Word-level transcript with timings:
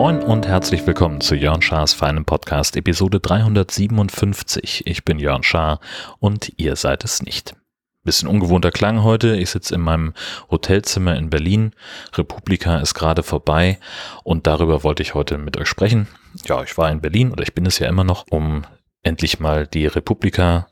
Moin 0.00 0.22
und 0.22 0.46
herzlich 0.46 0.86
willkommen 0.86 1.20
zu 1.20 1.34
Jörn 1.34 1.60
Schars 1.60 1.92
feinem 1.92 2.24
Podcast 2.24 2.74
Episode 2.74 3.20
357. 3.20 4.86
Ich 4.86 5.04
bin 5.04 5.18
Jörn 5.18 5.42
Schaar 5.42 5.78
und 6.18 6.52
ihr 6.56 6.76
seid 6.76 7.04
es 7.04 7.22
nicht. 7.22 7.54
Bisschen 8.02 8.26
ungewohnter 8.26 8.70
Klang 8.70 9.02
heute. 9.02 9.36
Ich 9.36 9.50
sitze 9.50 9.74
in 9.74 9.82
meinem 9.82 10.14
Hotelzimmer 10.50 11.16
in 11.16 11.28
Berlin. 11.28 11.72
Republika 12.14 12.78
ist 12.78 12.94
gerade 12.94 13.22
vorbei 13.22 13.78
und 14.24 14.46
darüber 14.46 14.84
wollte 14.84 15.02
ich 15.02 15.12
heute 15.12 15.36
mit 15.36 15.58
euch 15.58 15.68
sprechen. 15.68 16.08
Ja, 16.46 16.62
ich 16.62 16.78
war 16.78 16.90
in 16.90 17.02
Berlin 17.02 17.30
oder 17.30 17.42
ich 17.42 17.54
bin 17.54 17.66
es 17.66 17.78
ja 17.78 17.86
immer 17.86 18.04
noch, 18.04 18.24
um 18.30 18.62
endlich 19.02 19.40
mal 19.40 19.66
die 19.66 19.86
Republika 19.86 20.68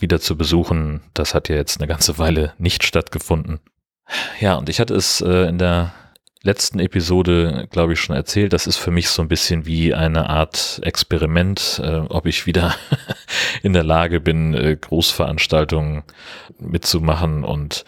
wieder 0.00 0.20
zu 0.20 0.36
besuchen. 0.36 1.00
Das 1.14 1.34
hat 1.34 1.48
ja 1.48 1.56
jetzt 1.56 1.80
eine 1.80 1.88
ganze 1.88 2.18
Weile 2.18 2.52
nicht 2.58 2.84
stattgefunden. 2.84 3.60
Ja, 4.40 4.54
und 4.56 4.68
ich 4.68 4.80
hatte 4.80 4.94
es 4.94 5.20
äh, 5.20 5.48
in 5.48 5.58
der 5.58 5.92
letzten 6.42 6.78
Episode, 6.78 7.66
glaube 7.70 7.92
ich, 7.94 8.00
schon 8.00 8.16
erzählt. 8.16 8.52
Das 8.52 8.66
ist 8.66 8.76
für 8.76 8.90
mich 8.90 9.08
so 9.08 9.22
ein 9.22 9.28
bisschen 9.28 9.66
wie 9.66 9.94
eine 9.94 10.30
Art 10.30 10.80
Experiment, 10.82 11.80
äh, 11.82 11.98
ob 12.08 12.26
ich 12.26 12.46
wieder 12.46 12.74
in 13.62 13.72
der 13.72 13.84
Lage 13.84 14.20
bin, 14.20 14.54
äh, 14.54 14.76
Großveranstaltungen 14.76 16.04
mitzumachen. 16.58 17.44
Und 17.44 17.84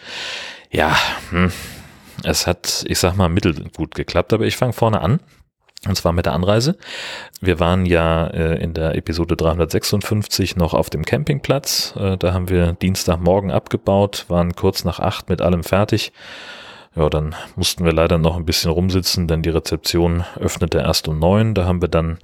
ja, 0.69 0.95
hm, 1.29 1.51
es 2.23 2.45
hat, 2.45 2.83
ich 2.87 2.99
sag 2.99 3.15
mal, 3.15 3.29
mittelgut 3.29 3.95
geklappt, 3.95 4.33
aber 4.33 4.45
ich 4.45 4.57
fange 4.57 4.73
vorne 4.73 5.01
an. 5.01 5.19
Und 5.87 5.95
zwar 5.95 6.13
mit 6.13 6.27
der 6.27 6.33
Anreise. 6.33 6.77
Wir 7.39 7.59
waren 7.59 7.85
ja 7.85 8.27
äh, 8.27 8.61
in 8.61 8.73
der 8.73 8.95
Episode 8.95 9.35
356 9.35 10.55
noch 10.55 10.73
auf 10.75 10.89
dem 10.89 11.03
Campingplatz. 11.03 11.95
Äh, 11.97 12.17
da 12.17 12.33
haben 12.33 12.49
wir 12.49 12.73
Dienstagmorgen 12.73 13.49
abgebaut, 13.49 14.25
waren 14.27 14.55
kurz 14.55 14.83
nach 14.83 14.99
acht 14.99 15.29
mit 15.29 15.41
allem 15.41 15.63
fertig 15.63 16.13
ja, 16.95 17.09
dann 17.09 17.35
mussten 17.55 17.85
wir 17.85 17.93
leider 17.93 18.17
noch 18.17 18.35
ein 18.35 18.45
bisschen 18.45 18.71
rumsitzen, 18.71 19.27
denn 19.27 19.41
die 19.41 19.49
Rezeption 19.49 20.25
öffnete 20.39 20.79
erst 20.79 21.07
um 21.07 21.19
neun. 21.19 21.53
Da 21.53 21.65
haben 21.65 21.81
wir 21.81 21.87
dann 21.87 22.19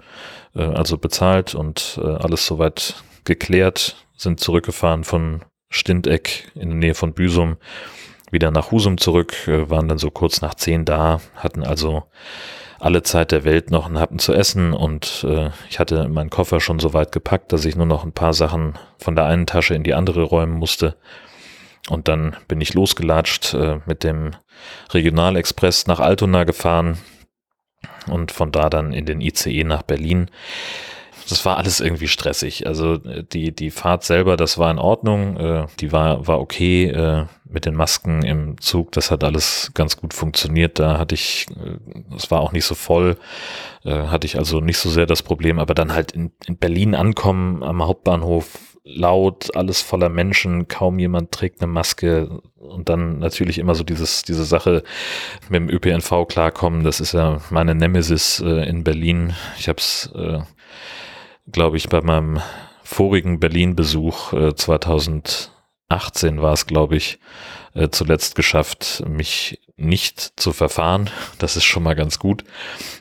äh, 0.56 0.64
also 0.64 0.98
bezahlt 0.98 1.56
und 1.56 2.00
äh, 2.02 2.06
alles 2.06 2.46
soweit 2.46 2.96
geklärt, 3.24 3.96
sind 4.18 4.40
zurückgefahren 4.40 5.04
von 5.04 5.42
Stindeck 5.70 6.52
in 6.56 6.70
der 6.70 6.78
Nähe 6.78 6.94
von 6.96 7.14
Büsum 7.14 7.58
wieder 8.30 8.52
nach 8.52 8.72
Husum 8.72 8.98
zurück, 8.98 9.48
äh, 9.48 9.70
waren 9.70 9.88
dann 9.88 10.00
so 10.00 10.12
kurz 10.12 10.42
nach 10.42 10.56
zehn 10.56 10.84
da, 10.84 11.22
hatten 11.36 11.64
also 11.64 12.04
alle 12.80 13.04
Zeit 13.04 13.32
der 13.32 13.44
Welt 13.44 13.72
noch 13.72 13.86
einen 13.86 14.00
Happen 14.00 14.20
zu 14.20 14.34
essen 14.34 14.74
und 14.74 15.26
äh, 15.28 15.50
ich 15.70 15.80
hatte 15.80 16.08
meinen 16.10 16.30
Koffer 16.30 16.60
schon 16.60 16.80
so 16.80 16.94
weit 16.94 17.12
gepackt, 17.12 17.52
dass 17.52 17.66
ich 17.66 17.76
nur 17.76 17.86
noch 17.86 18.04
ein 18.04 18.12
paar 18.12 18.34
Sachen 18.34 18.78
von 18.98 19.16
der 19.16 19.26
einen 19.26 19.46
Tasche 19.46 19.74
in 19.74 19.84
die 19.84 19.94
andere 19.94 20.24
räumen 20.24 20.54
musste. 20.54 20.96
Und 21.90 22.08
dann 22.08 22.36
bin 22.48 22.62
ich 22.62 22.74
losgelatscht 22.74 23.54
äh, 23.54 23.80
mit 23.86 24.04
dem 24.04 24.32
Regionalexpress 24.92 25.88
nach 25.88 26.00
Altona 26.00 26.44
gefahren 26.44 26.98
und 28.10 28.32
von 28.32 28.52
da 28.52 28.70
dann 28.70 28.94
in 28.94 29.06
den 29.06 29.22
ICE 29.22 29.64
nach 29.64 29.84
Berlin. 29.84 30.30
Das 31.30 31.46
war 31.46 31.58
alles 31.58 31.80
irgendwie 31.80 32.08
stressig. 32.08 32.68
Also 32.68 32.96
äh, 32.96 33.24
die, 33.24 33.54
die 33.54 33.72
Fahrt 33.72 34.04
selber, 34.04 34.38
das 34.38 34.58
war 34.58 34.72
in 34.72 34.80
Ordnung. 34.80 35.38
Äh, 35.38 35.68
die 35.80 35.92
war, 35.92 36.28
war 36.28 36.40
okay 36.40 36.86
äh, 36.86 37.26
mit 37.50 37.66
den 37.66 37.76
Masken 37.76 38.24
im 38.24 38.60
Zug. 38.62 38.92
Das 38.94 39.12
hat 39.12 39.24
alles 39.24 39.72
ganz 39.74 39.98
gut 39.98 40.14
funktioniert. 40.14 40.80
Da 40.80 40.98
hatte 40.98 41.16
ich, 41.16 41.48
äh, 41.52 42.16
es 42.16 42.32
war 42.32 42.42
auch 42.42 42.52
nicht 42.52 42.66
so 42.66 42.76
voll, 42.76 43.18
äh, 43.84 44.08
hatte 44.08 44.26
ich 44.26 44.38
also 44.38 44.62
nicht 44.62 44.78
so 44.78 44.90
sehr 44.90 45.06
das 45.06 45.24
Problem. 45.24 45.60
Aber 45.60 45.74
dann 45.74 45.94
halt 45.94 46.12
in, 46.12 46.32
in 46.46 46.58
Berlin 46.58 46.96
ankommen 46.96 47.64
am 47.64 47.84
Hauptbahnhof 47.84 48.60
laut, 48.88 49.56
alles 49.56 49.82
voller 49.82 50.10
Menschen, 50.10 50.68
kaum 50.68 50.98
jemand 50.98 51.32
trägt 51.32 51.62
eine 51.62 51.72
Maske 51.72 52.42
und 52.56 52.90
dann 52.90 53.20
natürlich 53.20 53.60
immer 53.60 53.76
so 53.76 53.84
dieses, 53.84 54.24
diese 54.24 54.46
Sache 54.46 54.84
mit 55.50 55.60
dem 55.60 55.70
ÖPNV 55.70 56.28
klarkommen, 56.28 56.84
das 56.84 57.00
ist 57.00 57.14
ja 57.14 57.42
meine 57.50 57.76
Nemesis 57.76 58.40
äh, 58.40 58.68
in 58.68 58.84
Berlin. 58.84 59.34
Ich 59.60 59.68
habe 59.68 59.80
es, 59.80 60.10
äh, 60.16 60.40
glaube 61.52 61.78
ich, 61.78 61.90
bei 61.90 62.02
meinem 62.02 62.40
vorigen 62.84 63.40
Berlin-Besuch 63.40 64.34
äh, 64.34 64.56
2018 64.56 66.42
war 66.42 66.54
es, 66.54 66.66
glaube 66.66 66.96
ich, 66.96 67.20
äh, 67.74 67.90
zuletzt 67.90 68.36
geschafft, 68.36 69.04
mich 69.08 69.60
nicht 69.76 70.40
zu 70.40 70.52
verfahren. 70.54 71.10
Das 71.38 71.56
ist 71.56 71.66
schon 71.66 71.84
mal 71.84 71.94
ganz 71.94 72.18
gut. 72.18 72.44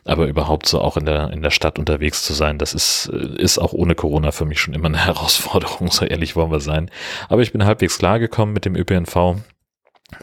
Aber 0.05 0.27
überhaupt 0.27 0.67
so 0.67 0.81
auch 0.81 0.97
in 0.99 1.07
der, 1.07 1.31
in 1.31 1.41
der 1.41 1.51
Stadt 1.51 1.79
unterwegs 1.79 2.23
zu 2.23 2.35
sein, 2.35 2.59
das 2.59 2.75
ist, 2.75 3.11
äh, 3.13 3.41
ist 3.41 3.59
auch 3.59 3.73
ohne 3.73 3.95
Corona 3.95 4.33
für 4.33 4.45
mich 4.45 4.61
schon 4.61 4.75
immer 4.75 4.89
eine 4.89 4.99
Herausforderung, 5.07 5.91
so 5.91 6.05
ehrlich 6.05 6.37
wollen 6.37 6.51
wir 6.51 6.61
sein. 6.61 6.91
Aber 7.29 7.43
ich 7.43 7.53
bin 7.53 7.65
halbwegs 7.65 7.99
klargekommen 7.99 8.53
mit 8.53 8.65
dem 8.65 8.77
ÖPNV. 8.77 9.37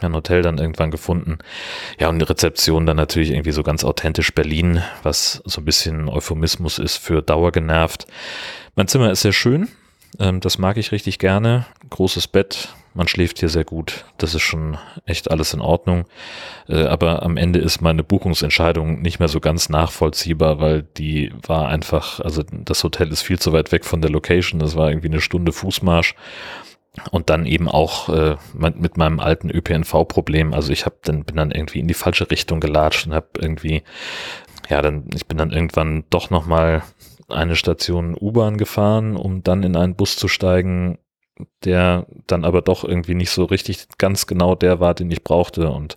Ein 0.00 0.14
Hotel 0.14 0.40
dann 0.40 0.58
irgendwann 0.58 0.90
gefunden. 0.90 1.38
Ja, 1.98 2.08
und 2.08 2.18
die 2.18 2.24
Rezeption 2.24 2.86
dann 2.86 2.96
natürlich 2.96 3.30
irgendwie 3.30 3.52
so 3.52 3.62
ganz 3.62 3.84
authentisch 3.84 4.32
Berlin, 4.32 4.82
was 5.02 5.42
so 5.44 5.60
ein 5.60 5.66
bisschen 5.66 6.08
Euphemismus 6.08 6.78
ist 6.78 6.96
für 6.96 7.20
dauergenervt. 7.20 8.06
Mein 8.76 8.88
Zimmer 8.88 9.10
ist 9.10 9.20
sehr 9.20 9.32
schön. 9.32 9.68
Ähm, 10.18 10.40
das 10.40 10.58
mag 10.58 10.78
ich 10.78 10.92
richtig 10.92 11.18
gerne. 11.18 11.66
Großes 11.90 12.28
Bett, 12.28 12.70
man 12.94 13.08
schläft 13.08 13.40
hier 13.40 13.48
sehr 13.48 13.64
gut. 13.64 14.04
Das 14.18 14.34
ist 14.34 14.42
schon 14.42 14.78
echt 15.04 15.30
alles 15.30 15.52
in 15.52 15.60
Ordnung. 15.60 16.06
Äh, 16.68 16.84
aber 16.84 17.22
am 17.22 17.36
Ende 17.36 17.58
ist 17.58 17.82
meine 17.82 18.04
Buchungsentscheidung 18.04 19.02
nicht 19.02 19.18
mehr 19.18 19.28
so 19.28 19.40
ganz 19.40 19.68
nachvollziehbar, 19.68 20.60
weil 20.60 20.82
die 20.96 21.32
war 21.46 21.68
einfach, 21.68 22.20
also 22.20 22.42
das 22.42 22.84
Hotel 22.84 23.12
ist 23.12 23.22
viel 23.22 23.38
zu 23.38 23.52
weit 23.52 23.72
weg 23.72 23.84
von 23.84 24.00
der 24.00 24.10
Location. 24.10 24.60
Das 24.60 24.76
war 24.76 24.88
irgendwie 24.88 25.08
eine 25.08 25.20
Stunde 25.20 25.52
Fußmarsch. 25.52 26.14
Und 27.10 27.28
dann 27.28 27.44
eben 27.44 27.68
auch 27.68 28.08
äh, 28.08 28.36
mit 28.54 28.96
meinem 28.96 29.18
alten 29.18 29.50
ÖPNV-Problem. 29.50 30.54
Also 30.54 30.72
ich 30.72 30.86
hab 30.86 31.02
dann 31.02 31.24
bin 31.24 31.36
dann 31.36 31.50
irgendwie 31.50 31.80
in 31.80 31.88
die 31.88 31.94
falsche 31.94 32.30
Richtung 32.30 32.60
gelatscht 32.60 33.06
und 33.06 33.14
habe 33.14 33.28
irgendwie, 33.38 33.82
ja, 34.68 34.80
dann 34.80 35.08
ich 35.14 35.26
bin 35.26 35.38
dann 35.38 35.50
irgendwann 35.50 36.04
doch 36.10 36.30
noch 36.30 36.46
mal 36.46 36.82
eine 37.28 37.56
Station 37.56 38.16
U-Bahn 38.18 38.58
gefahren, 38.58 39.16
um 39.16 39.42
dann 39.42 39.64
in 39.64 39.76
einen 39.76 39.96
Bus 39.96 40.16
zu 40.16 40.28
steigen 40.28 40.98
der 41.64 42.06
dann 42.26 42.44
aber 42.44 42.62
doch 42.62 42.84
irgendwie 42.84 43.14
nicht 43.14 43.30
so 43.30 43.44
richtig 43.44 43.88
ganz 43.98 44.26
genau 44.26 44.54
der 44.54 44.78
war, 44.78 44.94
den 44.94 45.10
ich 45.10 45.24
brauchte 45.24 45.68
und 45.70 45.96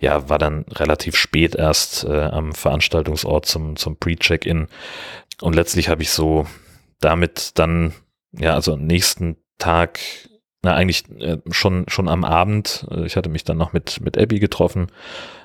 ja, 0.00 0.28
war 0.28 0.38
dann 0.38 0.64
relativ 0.70 1.16
spät 1.16 1.54
erst 1.54 2.04
äh, 2.04 2.22
am 2.22 2.52
Veranstaltungsort 2.52 3.44
zum, 3.44 3.76
zum 3.76 3.96
Pre-Check-In 3.96 4.68
und 5.42 5.54
letztlich 5.54 5.88
habe 5.88 6.02
ich 6.02 6.10
so 6.10 6.46
damit 7.00 7.58
dann, 7.58 7.92
ja, 8.32 8.54
also 8.54 8.72
am 8.74 8.86
nächsten 8.86 9.36
Tag 9.62 10.00
na, 10.64 10.74
eigentlich 10.74 11.04
äh, 11.18 11.38
schon, 11.50 11.84
schon 11.88 12.08
am 12.08 12.24
Abend. 12.24 12.86
Äh, 12.90 13.04
ich 13.04 13.16
hatte 13.16 13.28
mich 13.28 13.42
dann 13.42 13.58
noch 13.58 13.72
mit, 13.72 14.00
mit 14.00 14.16
Abby 14.16 14.38
getroffen 14.38 14.86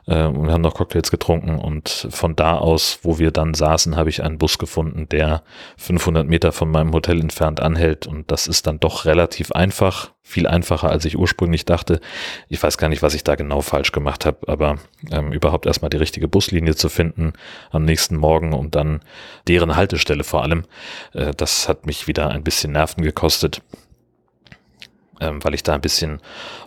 äh, 0.06 0.26
und 0.26 0.46
wir 0.46 0.54
haben 0.54 0.62
noch 0.62 0.76
Cocktails 0.76 1.10
getrunken 1.10 1.58
und 1.58 2.08
von 2.12 2.36
da 2.36 2.58
aus, 2.58 3.00
wo 3.02 3.18
wir 3.18 3.32
dann 3.32 3.56
saßen, 3.56 3.96
habe 3.96 4.12
ich 4.12 4.22
einen 4.22 4.38
Bus 4.38 4.60
gefunden, 4.60 5.10
der 5.10 5.42
500 5.78 6.28
Meter 6.28 6.52
von 6.52 6.70
meinem 6.70 6.94
Hotel 6.94 7.20
entfernt 7.20 7.60
anhält 7.62 8.06
und 8.06 8.30
das 8.32 8.46
ist 8.46 8.68
dann 8.68 8.80
doch 8.80 9.06
relativ 9.06 9.52
einfach, 9.52 10.12
viel 10.22 10.46
einfacher, 10.46 10.92
als 10.92 11.04
ich 11.06 11.18
ursprünglich 11.18 11.66
dachte. 11.66 12.00
Ich 12.48 12.62
weiß 12.62 12.78
gar 12.78 12.90
nicht, 12.90 13.02
was 13.02 13.16
ich 13.16 13.24
da 13.24 13.34
genau 13.34 13.62
falsch 13.62 13.92
gemacht 13.92 14.24
habe, 14.24 14.48
aber 14.48 14.78
ähm, 15.10 15.34
überhaupt 15.34 15.66
erstmal 15.66 15.90
die 15.90 15.98
richtige 15.98 16.28
Buslinie 16.28 16.76
zu 16.76 16.90
finden 16.90 17.34
am 17.72 17.86
nächsten 17.86 18.18
Morgen 18.18 18.54
und 18.54 18.76
dann 18.76 19.00
deren 19.48 19.76
Haltestelle 19.76 20.24
vor 20.24 20.44
allem, 20.44 20.66
äh, 21.14 21.32
das 21.36 21.68
hat 21.68 21.88
mich 21.88 22.06
wieder 22.06 22.30
ein 22.30 22.44
bisschen 22.44 22.74
Nerven 22.74 23.04
gekostet 23.04 23.64
ähm, 25.20 25.44
weil 25.44 25.54
ich 25.54 25.64
da 25.64 25.74
ein 25.74 25.82
bisschen 25.82 26.22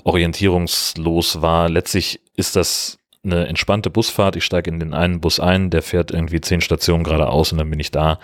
orientierungslos 0.04 1.42
war. 1.42 1.68
Letztlich 1.68 2.20
ist 2.36 2.56
das 2.56 2.98
eine 3.22 3.46
entspannte 3.46 3.90
Busfahrt. 3.90 4.36
Ich 4.36 4.44
steige 4.44 4.70
in 4.70 4.80
den 4.80 4.94
einen 4.94 5.20
Bus 5.20 5.40
ein, 5.40 5.70
der 5.70 5.82
fährt 5.82 6.10
irgendwie 6.10 6.40
zehn 6.40 6.60
Stationen 6.60 7.04
geradeaus 7.04 7.52
und 7.52 7.58
dann 7.58 7.70
bin 7.70 7.80
ich 7.80 7.90
da. 7.90 8.18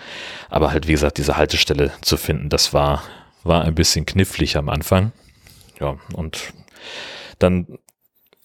Aber 0.49 0.71
halt, 0.71 0.87
wie 0.87 0.93
gesagt, 0.93 1.17
diese 1.17 1.37
Haltestelle 1.37 1.91
zu 2.01 2.17
finden, 2.17 2.49
das 2.49 2.73
war, 2.73 3.03
war 3.43 3.63
ein 3.63 3.75
bisschen 3.75 4.05
knifflig 4.05 4.57
am 4.57 4.69
Anfang. 4.69 5.11
Ja, 5.79 5.97
und 6.13 6.53
dann 7.37 7.77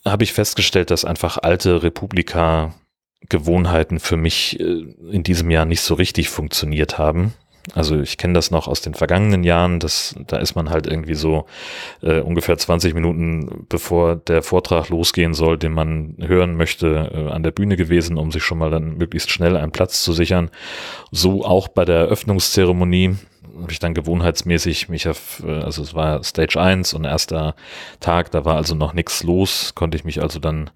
habe 0.04 0.24
ich 0.24 0.32
festgestellt, 0.32 0.90
dass 0.90 1.04
einfach 1.04 1.38
alte 1.38 1.82
Republika 1.82 2.74
Gewohnheiten 3.28 4.00
für 4.00 4.16
mich 4.16 4.58
äh, 4.60 4.64
in 5.10 5.22
diesem 5.22 5.50
Jahr 5.50 5.64
nicht 5.64 5.80
so 5.80 5.94
richtig 5.94 6.28
funktioniert 6.28 6.98
haben. 6.98 7.34
Also 7.74 8.00
ich 8.00 8.18
kenne 8.18 8.34
das 8.34 8.50
noch 8.50 8.66
aus 8.66 8.80
den 8.80 8.94
vergangenen 8.94 9.44
Jahren, 9.44 9.78
das, 9.78 10.16
da 10.26 10.38
ist 10.38 10.56
man 10.56 10.70
halt 10.70 10.86
irgendwie 10.86 11.14
so 11.14 11.46
äh, 12.02 12.20
ungefähr 12.20 12.58
20 12.58 12.92
Minuten 12.92 13.66
bevor 13.68 14.16
der 14.16 14.42
Vortrag 14.42 14.88
losgehen 14.88 15.32
soll, 15.32 15.58
den 15.58 15.72
man 15.72 16.16
hören 16.18 16.56
möchte, 16.56 17.10
äh, 17.14 17.30
an 17.30 17.44
der 17.44 17.52
Bühne 17.52 17.76
gewesen, 17.76 18.18
um 18.18 18.32
sich 18.32 18.42
schon 18.42 18.58
mal 18.58 18.70
dann 18.70 18.96
möglichst 18.96 19.30
schnell 19.30 19.56
einen 19.56 19.70
Platz 19.70 20.02
zu 20.02 20.12
sichern. 20.12 20.50
So 21.12 21.44
auch 21.44 21.68
bei 21.68 21.84
der 21.84 21.96
Eröffnungszeremonie. 21.96 23.16
Habe 23.60 23.72
ich 23.72 23.78
dann 23.78 23.94
gewohnheitsmäßig 23.94 24.88
mich 24.88 25.08
auf, 25.08 25.42
äh, 25.46 25.62
also 25.62 25.82
es 25.82 25.94
war 25.94 26.22
Stage 26.22 26.60
1 26.60 26.94
und 26.94 27.04
erster 27.04 27.54
Tag, 28.00 28.30
da 28.30 28.44
war 28.44 28.56
also 28.56 28.74
noch 28.74 28.92
nichts 28.92 29.22
los, 29.22 29.74
konnte 29.74 29.96
ich 29.96 30.04
mich 30.04 30.22
also 30.22 30.38
dann 30.38 30.70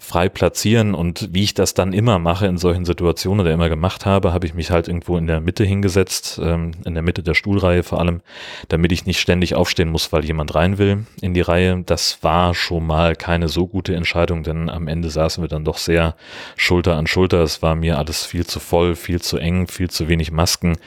frei 0.00 0.28
platzieren 0.28 0.94
und 0.94 1.28
wie 1.32 1.42
ich 1.42 1.54
das 1.54 1.74
dann 1.74 1.92
immer 1.92 2.18
mache 2.18 2.46
in 2.46 2.56
solchen 2.56 2.84
Situationen 2.84 3.40
oder 3.40 3.52
immer 3.52 3.68
gemacht 3.68 4.06
habe, 4.06 4.32
habe 4.32 4.46
ich 4.46 4.54
mich 4.54 4.70
halt 4.70 4.86
irgendwo 4.86 5.18
in 5.18 5.26
der 5.26 5.40
Mitte 5.40 5.64
hingesetzt, 5.64 6.40
ähm, 6.42 6.70
in 6.84 6.94
der 6.94 7.02
Mitte 7.02 7.22
der 7.22 7.34
Stuhlreihe 7.34 7.82
vor 7.82 7.98
allem, 7.98 8.20
damit 8.68 8.92
ich 8.92 9.06
nicht 9.06 9.20
ständig 9.20 9.54
aufstehen 9.54 9.90
muss, 9.90 10.12
weil 10.12 10.24
jemand 10.24 10.54
rein 10.54 10.78
will 10.78 11.04
in 11.20 11.34
die 11.34 11.40
Reihe. 11.40 11.82
Das 11.84 12.22
war 12.22 12.54
schon 12.54 12.86
mal 12.86 13.16
keine 13.16 13.48
so 13.48 13.66
gute 13.66 13.94
Entscheidung, 13.96 14.44
denn 14.44 14.70
am 14.70 14.86
Ende 14.86 15.10
saßen 15.10 15.42
wir 15.42 15.48
dann 15.48 15.64
doch 15.64 15.78
sehr 15.78 16.14
Schulter 16.56 16.96
an 16.96 17.06
Schulter. 17.06 17.42
Es 17.42 17.60
war 17.60 17.74
mir 17.74 17.98
alles 17.98 18.24
viel 18.24 18.46
zu 18.46 18.60
voll, 18.60 18.94
viel 18.94 19.20
zu 19.20 19.36
eng, 19.36 19.66
viel 19.66 19.90
zu 19.90 20.08
wenig 20.08 20.30
Masken. 20.30 20.78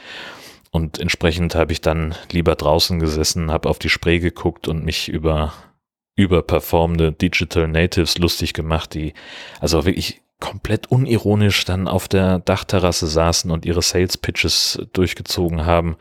Und 0.72 0.98
entsprechend 0.98 1.54
habe 1.54 1.72
ich 1.72 1.82
dann 1.82 2.14
lieber 2.32 2.56
draußen 2.56 2.98
gesessen, 2.98 3.52
habe 3.52 3.68
auf 3.68 3.78
die 3.78 3.90
Spree 3.90 4.18
geguckt 4.18 4.68
und 4.68 4.84
mich 4.84 5.08
über 5.08 5.52
überperformende 6.16 7.12
Digital 7.12 7.68
Natives 7.68 8.18
lustig 8.18 8.52
gemacht, 8.54 8.94
die 8.94 9.14
also 9.60 9.84
wirklich 9.84 10.22
komplett 10.40 10.90
unironisch 10.90 11.64
dann 11.64 11.88
auf 11.88 12.08
der 12.08 12.38
Dachterrasse 12.38 13.06
saßen 13.06 13.50
und 13.50 13.64
ihre 13.64 13.82
Sales 13.82 14.18
Pitches 14.18 14.80
durchgezogen 14.92 15.64
haben. 15.64 15.96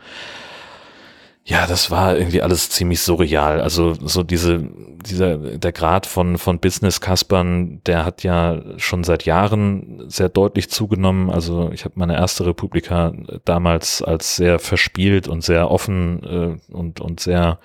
Ja, 1.44 1.66
das 1.66 1.90
war 1.90 2.18
irgendwie 2.18 2.44
alles 2.44 2.70
ziemlich 2.70 3.02
surreal. 3.02 3.62
Also 3.62 3.96
so 3.96 4.22
diese, 4.22 4.70
dieser, 5.04 5.38
der 5.38 5.72
Grad 5.72 6.06
von, 6.06 6.38
von 6.38 6.60
Business-Kaspern, 6.60 7.82
der 7.86 8.06
hat 8.06 8.24
ja 8.24 8.62
schon 8.78 9.04
seit 9.04 9.26
Jahren 9.26 10.04
sehr 10.08 10.30
deutlich 10.30 10.70
zugenommen. 10.70 11.32
Also 11.32 11.72
ich 11.72 11.84
habe 11.84 11.96
meine 11.98 12.16
erste 12.16 12.46
Republika 12.46 13.12
damals 13.44 14.04
als 14.04 14.36
sehr 14.36 14.60
verspielt 14.60 15.28
und 15.28 15.44
sehr 15.44 15.72
offen 15.72 16.60
äh, 16.70 16.74
und, 16.74 17.02
und 17.02 17.20
sehr 17.20 17.60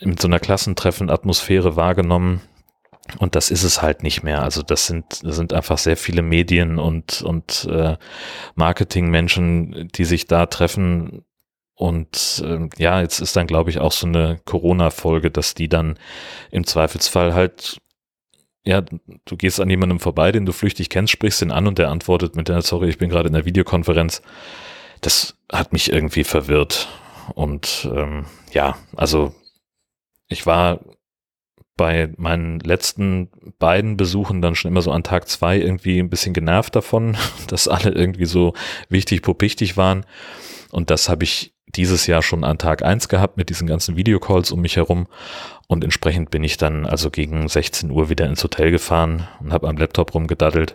mit 0.00 0.20
so 0.20 0.28
einer 0.28 0.40
Klassentreffen-Atmosphäre 0.40 1.76
wahrgenommen. 1.76 2.42
Und 3.18 3.34
das 3.36 3.50
ist 3.50 3.62
es 3.64 3.80
halt 3.80 4.02
nicht 4.02 4.22
mehr. 4.22 4.42
Also 4.42 4.62
das 4.62 4.86
sind, 4.86 5.24
das 5.24 5.36
sind 5.36 5.54
einfach 5.54 5.78
sehr 5.78 5.96
viele 5.96 6.22
Medien 6.22 6.78
und, 6.78 7.22
und 7.22 7.66
äh, 7.70 7.96
Marketingmenschen, 8.54 9.88
die 9.94 10.04
sich 10.04 10.26
da 10.26 10.46
treffen. 10.46 11.24
Und 11.74 12.42
äh, 12.46 12.68
ja, 12.78 13.00
jetzt 13.00 13.20
ist 13.20 13.36
dann, 13.36 13.46
glaube 13.46 13.70
ich, 13.70 13.78
auch 13.78 13.92
so 13.92 14.06
eine 14.06 14.40
Corona-Folge, 14.44 15.30
dass 15.30 15.54
die 15.54 15.68
dann 15.68 15.98
im 16.50 16.66
Zweifelsfall 16.66 17.34
halt, 17.34 17.78
ja, 18.64 18.82
du 18.82 19.36
gehst 19.36 19.60
an 19.60 19.70
jemandem 19.70 19.98
vorbei, 19.98 20.32
den 20.32 20.46
du 20.46 20.52
flüchtig 20.52 20.90
kennst, 20.90 21.12
sprichst 21.12 21.42
ihn 21.42 21.50
an 21.50 21.66
und 21.66 21.78
der 21.78 21.90
antwortet 21.90 22.36
mit 22.36 22.48
der, 22.48 22.62
sorry, 22.62 22.88
ich 22.88 22.98
bin 22.98 23.10
gerade 23.10 23.28
in 23.28 23.34
der 23.34 23.46
Videokonferenz. 23.46 24.22
Das 25.00 25.36
hat 25.50 25.72
mich 25.72 25.90
irgendwie 25.92 26.24
verwirrt. 26.24 26.88
Und 27.34 27.88
ähm, 27.92 28.26
ja, 28.52 28.76
also 28.94 29.34
ich 30.28 30.46
war 30.46 30.80
bei 31.76 32.12
meinen 32.16 32.60
letzten 32.60 33.30
beiden 33.58 33.96
Besuchen 33.96 34.42
dann 34.42 34.54
schon 34.54 34.70
immer 34.70 34.82
so 34.82 34.92
an 34.92 35.02
Tag 35.02 35.28
zwei 35.28 35.58
irgendwie 35.58 35.98
ein 35.98 36.10
bisschen 36.10 36.34
genervt 36.34 36.76
davon, 36.76 37.16
dass 37.48 37.66
alle 37.66 37.90
irgendwie 37.90 38.26
so 38.26 38.54
wichtig 38.88 39.22
popichtig 39.22 39.76
waren. 39.76 40.04
Und 40.70 40.90
das 40.90 41.08
habe 41.08 41.24
ich 41.24 41.54
dieses 41.76 42.06
Jahr 42.06 42.22
schon 42.22 42.44
an 42.44 42.58
Tag 42.58 42.82
eins 42.82 43.08
gehabt 43.08 43.36
mit 43.36 43.48
diesen 43.48 43.66
ganzen 43.66 43.96
Videocalls 43.96 44.52
um 44.52 44.60
mich 44.60 44.76
herum. 44.76 45.06
Und 45.68 45.84
entsprechend 45.84 46.30
bin 46.30 46.44
ich 46.44 46.56
dann 46.56 46.86
also 46.86 47.10
gegen 47.10 47.48
16 47.48 47.90
Uhr 47.90 48.08
wieder 48.08 48.26
ins 48.26 48.44
Hotel 48.44 48.70
gefahren 48.70 49.26
und 49.40 49.52
habe 49.52 49.68
am 49.68 49.76
Laptop 49.76 50.14
rumgedaddelt. 50.14 50.74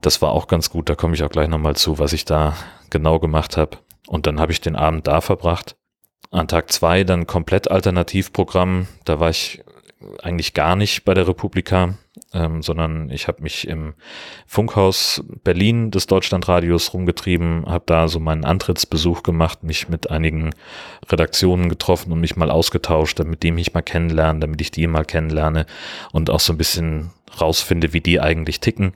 Das 0.00 0.22
war 0.22 0.30
auch 0.30 0.46
ganz 0.46 0.70
gut, 0.70 0.88
da 0.88 0.94
komme 0.94 1.14
ich 1.14 1.24
auch 1.24 1.30
gleich 1.30 1.48
nochmal 1.48 1.74
zu, 1.74 1.98
was 1.98 2.12
ich 2.12 2.24
da 2.24 2.56
genau 2.90 3.18
gemacht 3.18 3.56
habe. 3.56 3.78
Und 4.06 4.26
dann 4.26 4.40
habe 4.40 4.52
ich 4.52 4.60
den 4.60 4.76
Abend 4.76 5.06
da 5.06 5.20
verbracht 5.20 5.76
an 6.30 6.48
Tag 6.48 6.70
zwei 6.72 7.04
dann 7.04 7.26
komplett 7.26 7.70
Alternativprogramm. 7.70 8.86
Da 9.04 9.20
war 9.20 9.30
ich 9.30 9.62
eigentlich 10.22 10.54
gar 10.54 10.76
nicht 10.76 11.04
bei 11.04 11.14
der 11.14 11.26
Republika, 11.26 11.94
ähm, 12.32 12.62
sondern 12.62 13.10
ich 13.10 13.26
habe 13.26 13.42
mich 13.42 13.66
im 13.66 13.94
Funkhaus 14.46 15.24
Berlin 15.42 15.90
des 15.90 16.06
Deutschlandradios 16.06 16.92
rumgetrieben, 16.94 17.66
habe 17.66 17.84
da 17.86 18.06
so 18.06 18.20
meinen 18.20 18.44
Antrittsbesuch 18.44 19.22
gemacht, 19.22 19.64
mich 19.64 19.88
mit 19.88 20.10
einigen 20.10 20.54
Redaktionen 21.08 21.68
getroffen 21.68 22.12
und 22.12 22.20
mich 22.20 22.36
mal 22.36 22.50
ausgetauscht, 22.50 23.18
damit 23.18 23.42
die 23.42 23.50
mich 23.50 23.74
mal 23.74 23.82
kennenlernen, 23.82 24.40
damit 24.40 24.60
ich 24.60 24.70
die 24.70 24.86
mal 24.86 25.04
kennenlerne 25.04 25.66
und 26.12 26.30
auch 26.30 26.40
so 26.40 26.52
ein 26.52 26.58
bisschen 26.58 27.10
rausfinde, 27.40 27.92
wie 27.92 28.00
die 28.00 28.20
eigentlich 28.20 28.60
ticken 28.60 28.92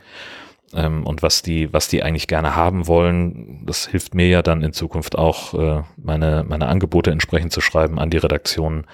ähm, 0.74 1.04
und 1.04 1.22
was 1.22 1.42
die, 1.42 1.72
was 1.72 1.88
die 1.88 2.02
eigentlich 2.02 2.28
gerne 2.28 2.54
haben 2.54 2.86
wollen. 2.86 3.60
Das 3.66 3.86
hilft 3.86 4.14
mir 4.14 4.28
ja 4.28 4.42
dann 4.42 4.62
in 4.62 4.72
Zukunft 4.72 5.18
auch, 5.18 5.54
äh, 5.54 5.82
meine, 5.96 6.44
meine 6.48 6.68
Angebote 6.68 7.10
entsprechend 7.10 7.52
zu 7.52 7.60
schreiben 7.60 7.98
an 7.98 8.10
die 8.10 8.18
Redaktionen. 8.18 8.86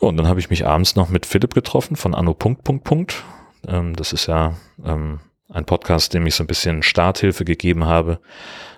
Und 0.00 0.16
dann 0.16 0.26
habe 0.26 0.40
ich 0.40 0.50
mich 0.50 0.66
abends 0.66 0.96
noch 0.96 1.10
mit 1.10 1.26
Philipp 1.26 1.54
getroffen 1.54 1.94
von 1.94 2.14
Anno. 2.14 2.36
Ähm, 3.68 3.94
das 3.94 4.12
ist 4.12 4.26
ja 4.26 4.54
ähm, 4.84 5.20
ein 5.50 5.66
Podcast, 5.66 6.14
dem 6.14 6.26
ich 6.26 6.34
so 6.34 6.42
ein 6.42 6.46
bisschen 6.46 6.82
Starthilfe 6.82 7.44
gegeben 7.44 7.84
habe. 7.84 8.18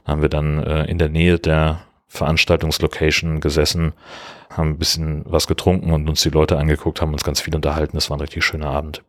Da 0.05 0.13
haben 0.13 0.23
wir 0.23 0.29
dann 0.29 0.63
äh, 0.63 0.85
in 0.87 0.99
der 0.99 1.09
Nähe 1.09 1.39
der 1.39 1.83
Veranstaltungslocation 2.09 3.41
gesessen, 3.41 3.93
haben 4.51 4.71
ein 4.71 4.79
bisschen 4.79 5.23
was 5.25 5.47
getrunken 5.47 5.93
und 5.93 6.09
uns 6.09 6.23
die 6.23 6.31
Leute 6.31 6.59
angeguckt, 6.59 7.01
haben 7.01 7.13
uns 7.13 7.25
ganz 7.25 7.41
viel 7.41 7.55
unterhalten. 7.55 7.97
Das 7.97 8.11
war 8.11 8.17
ein 8.17 8.21
richtig 8.21 8.45
schöner 8.45 8.69
Abend. 8.69 9.03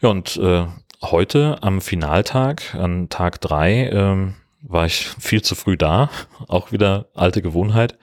Ja, 0.00 0.08
und 0.08 0.36
äh, 0.38 0.64
heute 1.02 1.58
am 1.62 1.80
Finaltag, 1.80 2.74
an 2.74 3.10
Tag 3.10 3.40
drei, 3.42 3.90
ähm, 3.90 4.34
war 4.62 4.86
ich 4.86 5.08
viel 5.18 5.42
zu 5.42 5.54
früh 5.54 5.76
da. 5.76 6.10
Auch 6.48 6.72
wieder 6.72 7.06
alte 7.14 7.42
Gewohnheit. 7.42 7.98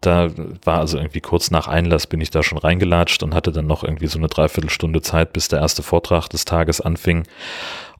Da 0.00 0.30
war 0.64 0.78
also 0.78 0.98
irgendwie 0.98 1.20
kurz 1.20 1.50
nach 1.50 1.68
Einlass 1.68 2.06
bin 2.06 2.20
ich 2.20 2.30
da 2.30 2.42
schon 2.42 2.58
reingelatscht 2.58 3.22
und 3.22 3.34
hatte 3.34 3.50
dann 3.50 3.66
noch 3.66 3.82
irgendwie 3.82 4.06
so 4.06 4.18
eine 4.18 4.28
Dreiviertelstunde 4.28 5.00
Zeit, 5.00 5.32
bis 5.32 5.48
der 5.48 5.60
erste 5.60 5.82
Vortrag 5.82 6.28
des 6.28 6.44
Tages 6.44 6.80
anfing. 6.80 7.26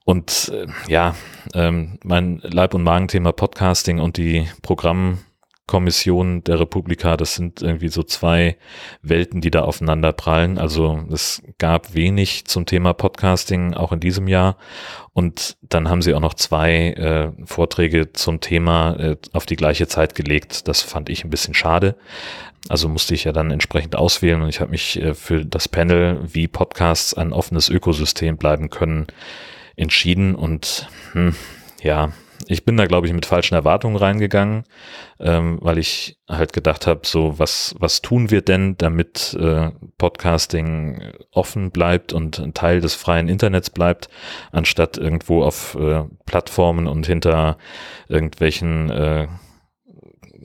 Und 0.05 0.53
äh, 0.55 0.67
ja, 0.89 1.17
ähm, 1.55 1.99
mein 2.05 2.39
Leib- 2.43 2.75
und 2.75 2.85
Magenthema 2.85 3.33
Podcasting 3.33 3.99
und 3.99 4.19
die 4.19 4.47
Programm 4.63 5.19
Kommission 5.67 6.45
der 6.45 6.61
Republika, 6.61 7.17
das 7.17 7.35
sind 7.35 7.61
irgendwie 7.61 7.89
so 7.89 8.05
zwei 8.05 8.57
Welten, 9.03 9.41
die 9.41 9.51
da 9.51 9.63
aufeinander 9.63 10.13
prallen. 10.13 10.59
Also 10.59 11.05
es 11.11 11.43
gab 11.59 11.93
wenig 11.93 12.45
zum 12.45 12.67
Thema 12.67 12.93
Podcasting 12.93 13.75
auch 13.75 13.91
in 13.91 13.99
diesem 13.99 14.29
Jahr. 14.29 14.57
Und 15.13 15.57
dann 15.63 15.89
haben 15.89 16.03
sie 16.03 16.15
auch 16.15 16.21
noch 16.21 16.35
zwei 16.35 16.91
äh, 16.93 17.33
Vorträge 17.45 18.13
zum 18.13 18.41
Thema 18.41 18.95
äh, 18.97 19.17
auf 19.33 19.45
die 19.45 19.57
gleiche 19.57 19.89
Zeit 19.89 20.15
gelegt. 20.15 20.69
Das 20.69 20.83
fand 20.83 21.09
ich 21.09 21.25
ein 21.25 21.31
bisschen 21.31 21.55
schade. 21.55 21.97
Also 22.69 22.89
musste 22.89 23.15
ich 23.15 23.25
ja 23.25 23.33
dann 23.33 23.51
entsprechend 23.51 23.97
auswählen 23.97 24.43
und 24.43 24.49
ich 24.49 24.61
habe 24.61 24.71
mich 24.71 25.01
äh, 25.01 25.15
für 25.15 25.45
das 25.45 25.69
Panel, 25.69 26.21
wie 26.33 26.47
Podcasts 26.47 27.13
ein 27.15 27.33
offenes 27.33 27.69
Ökosystem 27.69 28.37
bleiben 28.37 28.71
können, 28.71 29.07
entschieden. 29.75 30.37
Und 30.37 30.89
hm, 31.13 31.35
ja, 31.83 32.13
ich 32.49 32.65
bin 32.65 32.77
da, 32.77 32.87
glaube 32.87 33.07
ich, 33.07 33.13
mit 33.13 33.27
falschen 33.27 33.55
Erwartungen 33.55 33.97
reingegangen, 33.97 34.65
ähm, 35.19 35.59
weil 35.61 35.79
ich 35.79 36.19
halt 36.29 36.53
gedacht 36.53 36.87
habe, 36.87 37.01
so, 37.05 37.39
was, 37.39 37.75
was 37.79 38.03
tun 38.03 38.31
wir 38.31 38.43
denn, 38.43 38.77
damit 38.79 39.37
äh, 39.41 39.71
Podcasting 39.99 41.13
offen 41.33 41.71
bleibt 41.71 42.13
und 42.13 42.39
ein 42.39 42.55
Teil 42.55 42.81
des 42.81 42.95
freien 42.95 43.29
Internets 43.29 43.71
bleibt, 43.71 44.09
anstatt 44.53 44.97
irgendwo 44.97 45.43
auf 45.43 45.77
äh, 45.81 46.05
Plattformen 46.25 46.87
und 46.87 47.07
hinter 47.07 47.59
irgendwelchen 48.09 48.91
äh, 48.91 49.29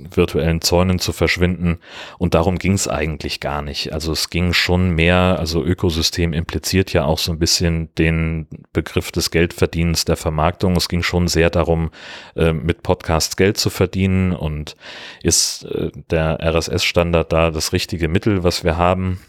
virtuellen 0.10 0.62
Zäunen 0.62 1.00
zu 1.00 1.14
verschwinden. 1.14 1.80
Und 2.18 2.34
darum 2.34 2.58
ging 2.58 2.74
es 2.74 2.88
eigentlich 2.88 3.40
gar 3.40 3.62
nicht. 3.62 3.94
Also 3.94 4.12
es 4.12 4.30
ging 4.30 4.54
schon 4.54 4.92
mehr, 4.92 5.38
also 5.40 5.64
Ökosystem 5.64 6.34
impliziert 6.34 6.94
ja 6.94 7.06
auch 7.06 7.18
so 7.18 7.32
ein 7.32 7.40
bisschen 7.40 7.94
den 7.96 8.48
Begriff 8.74 9.12
des 9.12 9.32
Geldverdienens 9.32 10.06
der 10.06 10.18
Vermarktung. 10.18 10.76
Es 10.76 10.90
ging 10.90 11.04
schon 11.04 11.28
sehr 11.28 11.50
darum, 11.50 11.92
äh, 12.36 12.54
mit 12.54 12.84
Podcasts 12.84 13.36
Geld 13.36 13.58
zu 13.58 13.70
verdienen 13.70 14.34
und 14.34 14.76
ist 15.24 15.64
äh, 15.66 15.92
der 16.10 16.40
RSS-Standard 16.42 17.32
da 17.32 17.52
das 17.52 17.74
richtige 17.74 18.08
Mittel, 18.08 18.44
was 18.44 18.64
wir 18.64 18.78
haben? 18.78 19.20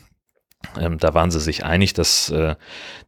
Ähm, 0.78 0.98
da 0.98 1.14
waren 1.14 1.30
sie 1.30 1.40
sich 1.40 1.64
einig, 1.64 1.92
dass 1.92 2.30
äh, 2.30 2.54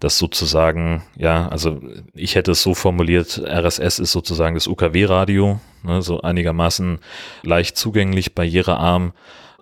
das 0.01 0.19
sozusagen, 0.19 1.03
ja, 1.17 1.49
also 1.49 1.81
ich 2.15 2.35
hätte 2.35 2.53
es 2.53 2.63
so 2.63 2.75
formuliert, 2.75 3.41
RSS 3.45 3.99
ist 3.99 4.13
sozusagen 4.13 4.55
das 4.55 4.67
UKW-Radio, 4.67 5.61
ne, 5.83 6.03
so 6.03 6.21
einigermaßen 6.21 6.99
leicht 7.43 7.77
zugänglich, 7.77 8.35
barrierearm, 8.35 9.13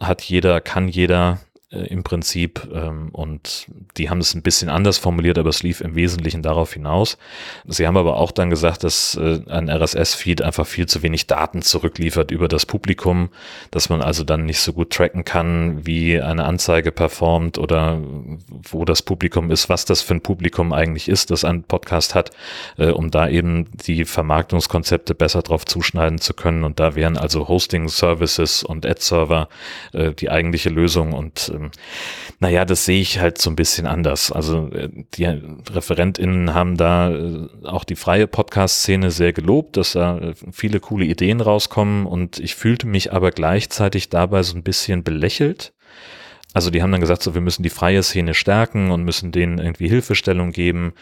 hat 0.01 0.23
jeder, 0.23 0.61
kann 0.61 0.89
jeder, 0.89 1.39
äh, 1.73 1.87
im 1.87 2.03
Prinzip 2.03 2.69
ähm, 2.73 3.09
und 3.13 3.67
die 3.97 4.11
haben 4.11 4.19
es 4.19 4.35
ein 4.35 4.43
bisschen 4.43 4.69
anders 4.69 4.99
formuliert, 4.99 5.39
aber 5.39 5.49
es 5.49 5.63
lief 5.63 5.81
im 5.81 5.95
Wesentlichen 5.95 6.43
darauf 6.43 6.75
hinaus. 6.75 7.19
Sie 7.67 7.87
haben 7.87 7.97
aber 7.97 8.17
auch 8.17 8.31
dann 8.31 8.51
gesagt, 8.51 8.85
dass 8.85 9.15
äh, 9.17 9.41
ein 9.49 9.71
RSS-Feed 9.71 10.43
einfach 10.43 10.67
viel 10.67 10.87
zu 10.87 11.03
wenig 11.03 11.27
Daten 11.27 11.63
zurückliefert 11.63 12.31
über 12.31 12.49
das 12.49 12.67
Publikum, 12.67 13.31
dass 13.71 13.89
man 13.89 14.03
also 14.03 14.25
dann 14.25 14.45
nicht 14.45 14.61
so 14.61 14.73
gut 14.73 14.91
tracken 14.91 15.25
kann, 15.25 15.87
wie 15.87 16.21
eine 16.21 16.45
Anzeige 16.45 16.93
performt 16.93 17.59
oder 17.59 18.01
wo 18.71 18.85
das 18.85 19.03
Publikum 19.03 19.51
ist, 19.51 19.69
was 19.69 19.85
das 19.85 20.03
für 20.03 20.15
ein 20.15 20.21
Publikum 20.21 20.73
eigentlich 20.73 21.09
ist, 21.09 21.31
das 21.31 21.45
ein 21.45 21.63
Podcast 21.63 22.15
hat, 22.15 22.31
äh, 22.77 22.89
um 22.89 23.11
da 23.11 23.29
eben 23.29 23.71
die 23.87 24.05
Vermarktungskonzepte 24.05 25.15
besser 25.15 25.43
drauf 25.43 25.65
zuschneiden 25.65 26.19
zu 26.19 26.35
können. 26.35 26.65
Und 26.65 26.81
da 26.81 26.95
wären 26.95 27.17
also 27.17 27.49
Hosting-Services 27.49 28.63
und 28.63 28.85
Ad-Server 28.85 29.49
äh, 29.93 30.13
die 30.13 30.31
eigentliche 30.31 30.69
Lösung 30.69 31.13
und 31.13 31.51
ähm, 31.63 31.71
naja, 32.41 32.65
das 32.65 32.85
sehe 32.85 33.01
ich 33.01 33.19
halt 33.19 33.39
so 33.39 33.51
ein 33.51 33.57
bisschen 33.57 33.87
anders. 33.87 34.33
Also 34.33 34.69
äh, 34.69 34.89
die 35.15 35.25
ReferentInnen 35.25 36.55
haben 36.55 36.77
da 36.77 37.11
äh, 37.11 37.49
auch 37.65 37.85
die 37.85 37.97
freie 37.97 38.27
Podcast-Szene 38.27 39.11
sehr 39.11 39.33
gelobt, 39.33 39.77
dass 39.77 39.93
da 39.93 40.19
äh, 40.19 40.35
viele 40.51 40.81
coole 40.81 41.05
Ideen 41.05 41.41
rauskommen 41.41 42.07
und 42.07 42.39
ich 42.39 42.55
fühlte 42.55 42.87
mich 42.87 43.13
aber 43.13 43.31
gleichzeitig 43.31 44.09
dabei 44.09 44.43
so 44.43 44.57
ein 44.57 44.63
bisschen 44.63 45.05
belächelt. 45.05 45.73
Also 46.55 46.71
die 46.71 46.83
haben 46.83 46.93
dann 46.93 47.01
gesagt, 47.01 47.23
so 47.23 47.35
wir 47.35 47.41
müssen 47.41 47.63
die 47.63 47.71
freie 47.71 48.03
Szene 48.03 48.35
stärken 48.35 48.91
und 48.91 49.05
müssen 49.05 49.33
denen 49.33 49.59
irgendwie 49.59 49.89
Hilfestellung 49.89 50.53
geben 50.53 50.93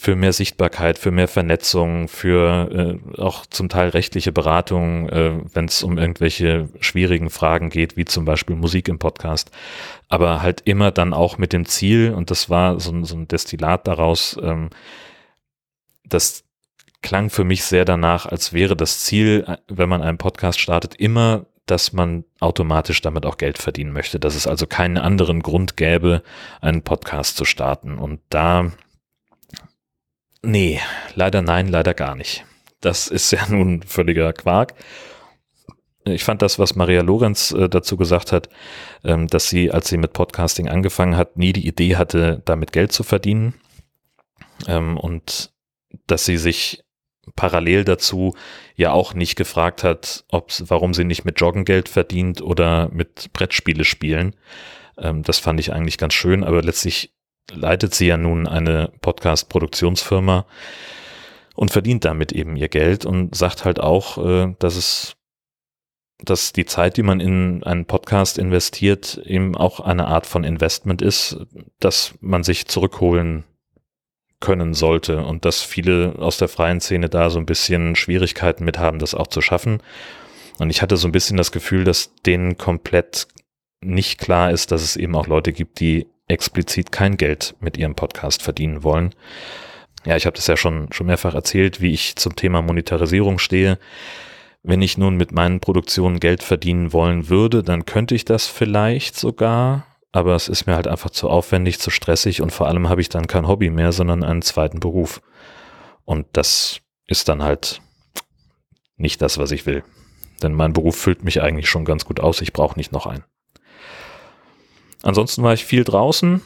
für 0.00 0.14
mehr 0.14 0.32
Sichtbarkeit, 0.32 0.96
für 0.98 1.10
mehr 1.10 1.26
Vernetzung, 1.26 2.06
für 2.08 3.00
äh, 3.16 3.20
auch 3.20 3.46
zum 3.46 3.68
Teil 3.68 3.88
rechtliche 3.88 4.30
Beratung, 4.30 5.08
äh, 5.08 5.32
wenn 5.52 5.64
es 5.64 5.82
um 5.82 5.98
irgendwelche 5.98 6.68
schwierigen 6.80 7.30
Fragen 7.30 7.68
geht, 7.68 7.96
wie 7.96 8.04
zum 8.04 8.24
Beispiel 8.24 8.54
Musik 8.54 8.88
im 8.88 9.00
Podcast. 9.00 9.50
Aber 10.08 10.40
halt 10.40 10.62
immer 10.64 10.92
dann 10.92 11.12
auch 11.12 11.36
mit 11.36 11.52
dem 11.52 11.66
Ziel, 11.66 12.14
und 12.14 12.30
das 12.30 12.48
war 12.48 12.78
so, 12.78 13.04
so 13.04 13.16
ein 13.16 13.26
Destillat 13.26 13.88
daraus, 13.88 14.38
ähm, 14.40 14.70
das 16.04 16.44
klang 17.02 17.28
für 17.28 17.44
mich 17.44 17.64
sehr 17.64 17.84
danach, 17.84 18.26
als 18.26 18.52
wäre 18.52 18.76
das 18.76 19.00
Ziel, 19.00 19.44
äh, 19.48 19.56
wenn 19.66 19.88
man 19.88 20.02
einen 20.02 20.18
Podcast 20.18 20.60
startet, 20.60 20.94
immer 20.94 21.46
dass 21.66 21.92
man 21.92 22.24
automatisch 22.40 23.02
damit 23.02 23.26
auch 23.26 23.36
Geld 23.36 23.58
verdienen 23.58 23.92
möchte, 23.92 24.18
dass 24.18 24.34
es 24.34 24.46
also 24.46 24.66
keinen 24.66 24.96
anderen 24.96 25.42
Grund 25.42 25.76
gäbe, 25.76 26.22
einen 26.62 26.80
Podcast 26.80 27.36
zu 27.36 27.44
starten. 27.44 27.98
Und 27.98 28.20
da 28.30 28.72
Nee, 30.42 30.80
leider 31.14 31.42
nein, 31.42 31.68
leider 31.68 31.94
gar 31.94 32.14
nicht. 32.14 32.44
Das 32.80 33.08
ist 33.08 33.30
ja 33.32 33.46
nun 33.48 33.82
völliger 33.82 34.32
Quark. 34.32 34.74
Ich 36.04 36.24
fand 36.24 36.40
das, 36.42 36.58
was 36.58 36.74
Maria 36.74 37.02
Lorenz 37.02 37.52
äh, 37.52 37.68
dazu 37.68 37.96
gesagt 37.96 38.32
hat, 38.32 38.48
ähm, 39.04 39.26
dass 39.26 39.48
sie, 39.48 39.70
als 39.70 39.88
sie 39.88 39.98
mit 39.98 40.12
Podcasting 40.12 40.68
angefangen 40.68 41.16
hat, 41.16 41.36
nie 41.36 41.52
die 41.52 41.66
Idee 41.66 41.96
hatte, 41.96 42.40
damit 42.44 42.72
Geld 42.72 42.92
zu 42.92 43.02
verdienen. 43.02 43.54
Ähm, 44.66 44.96
und 44.96 45.52
dass 46.06 46.24
sie 46.24 46.38
sich 46.38 46.82
parallel 47.36 47.84
dazu 47.84 48.34
ja 48.74 48.92
auch 48.92 49.12
nicht 49.12 49.36
gefragt 49.36 49.84
hat, 49.84 50.24
warum 50.30 50.94
sie 50.94 51.04
nicht 51.04 51.24
mit 51.24 51.40
Joggen 51.40 51.64
Geld 51.64 51.88
verdient 51.88 52.40
oder 52.40 52.88
mit 52.90 53.32
Brettspiele 53.32 53.84
spielen. 53.84 54.34
Ähm, 54.96 55.22
das 55.22 55.38
fand 55.38 55.60
ich 55.60 55.72
eigentlich 55.72 55.98
ganz 55.98 56.14
schön, 56.14 56.42
aber 56.42 56.62
letztlich 56.62 57.12
leitet 57.52 57.94
sie 57.94 58.06
ja 58.06 58.16
nun 58.16 58.46
eine 58.46 58.92
Podcast-Produktionsfirma 59.00 60.46
und 61.54 61.70
verdient 61.70 62.04
damit 62.04 62.32
eben 62.32 62.56
ihr 62.56 62.68
Geld 62.68 63.04
und 63.04 63.34
sagt 63.34 63.64
halt 63.64 63.80
auch, 63.80 64.18
äh, 64.24 64.54
dass 64.58 64.76
es 64.76 65.14
dass 66.20 66.52
die 66.52 66.66
Zeit, 66.66 66.96
die 66.96 67.04
man 67.04 67.20
in 67.20 67.62
einen 67.62 67.84
Podcast 67.84 68.38
investiert, 68.38 69.18
eben 69.24 69.56
auch 69.56 69.78
eine 69.78 70.08
Art 70.08 70.26
von 70.26 70.42
Investment 70.42 71.00
ist, 71.00 71.38
dass 71.78 72.14
man 72.20 72.42
sich 72.42 72.66
zurückholen 72.66 73.44
können 74.40 74.74
sollte 74.74 75.24
und 75.24 75.44
dass 75.44 75.62
viele 75.62 76.16
aus 76.18 76.38
der 76.38 76.48
freien 76.48 76.80
Szene 76.80 77.08
da 77.08 77.30
so 77.30 77.38
ein 77.38 77.46
bisschen 77.46 77.96
Schwierigkeiten 77.96 78.64
mit 78.64 78.78
haben, 78.78 78.98
das 78.98 79.14
auch 79.14 79.28
zu 79.28 79.40
schaffen. 79.40 79.82
Und 80.58 80.70
ich 80.70 80.82
hatte 80.82 80.96
so 80.96 81.06
ein 81.08 81.12
bisschen 81.12 81.36
das 81.36 81.52
Gefühl, 81.52 81.84
dass 81.84 82.14
denen 82.26 82.56
komplett 82.56 83.28
nicht 83.80 84.18
klar 84.18 84.50
ist, 84.50 84.72
dass 84.72 84.82
es 84.82 84.96
eben 84.96 85.14
auch 85.14 85.28
Leute 85.28 85.52
gibt, 85.52 85.78
die 85.80 86.08
explizit 86.28 86.92
kein 86.92 87.16
Geld 87.16 87.54
mit 87.60 87.76
ihrem 87.76 87.94
Podcast 87.94 88.42
verdienen 88.42 88.84
wollen. 88.84 89.14
Ja, 90.04 90.16
ich 90.16 90.26
habe 90.26 90.36
das 90.36 90.46
ja 90.46 90.56
schon, 90.56 90.92
schon 90.92 91.06
mehrfach 91.06 91.34
erzählt, 91.34 91.80
wie 91.80 91.92
ich 91.92 92.16
zum 92.16 92.36
Thema 92.36 92.62
Monetarisierung 92.62 93.38
stehe. 93.38 93.78
Wenn 94.62 94.82
ich 94.82 94.98
nun 94.98 95.16
mit 95.16 95.32
meinen 95.32 95.60
Produktionen 95.60 96.20
Geld 96.20 96.42
verdienen 96.42 96.92
wollen 96.92 97.28
würde, 97.28 97.62
dann 97.62 97.86
könnte 97.86 98.14
ich 98.14 98.24
das 98.24 98.46
vielleicht 98.46 99.16
sogar, 99.16 99.86
aber 100.12 100.34
es 100.34 100.48
ist 100.48 100.66
mir 100.66 100.74
halt 100.74 100.86
einfach 100.86 101.10
zu 101.10 101.28
aufwendig, 101.28 101.78
zu 101.78 101.90
stressig 101.90 102.42
und 102.42 102.52
vor 102.52 102.68
allem 102.68 102.88
habe 102.88 103.00
ich 103.00 103.08
dann 103.08 103.26
kein 103.26 103.48
Hobby 103.48 103.70
mehr, 103.70 103.92
sondern 103.92 104.24
einen 104.24 104.42
zweiten 104.42 104.80
Beruf. 104.80 105.20
Und 106.04 106.26
das 106.32 106.80
ist 107.06 107.28
dann 107.28 107.42
halt 107.42 107.80
nicht 108.96 109.22
das, 109.22 109.38
was 109.38 109.50
ich 109.50 109.66
will. 109.66 109.84
Denn 110.42 110.52
mein 110.52 110.72
Beruf 110.72 110.96
füllt 110.96 111.24
mich 111.24 111.42
eigentlich 111.42 111.68
schon 111.68 111.84
ganz 111.84 112.04
gut 112.04 112.20
aus, 112.20 112.40
ich 112.40 112.52
brauche 112.52 112.78
nicht 112.78 112.92
noch 112.92 113.06
einen. 113.06 113.24
Ansonsten 115.02 115.42
war 115.42 115.52
ich 115.52 115.64
viel 115.64 115.84
draußen, 115.84 116.40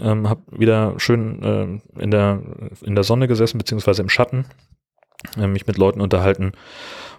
ähm, 0.00 0.28
habe 0.28 0.42
wieder 0.50 0.94
schön 0.98 1.42
äh, 1.42 2.00
in, 2.00 2.10
der, 2.10 2.40
in 2.82 2.94
der 2.94 3.04
Sonne 3.04 3.28
gesessen, 3.28 3.58
beziehungsweise 3.58 4.02
im 4.02 4.08
Schatten, 4.08 4.46
äh, 5.36 5.46
mich 5.46 5.66
mit 5.66 5.78
Leuten 5.78 6.00
unterhalten. 6.00 6.52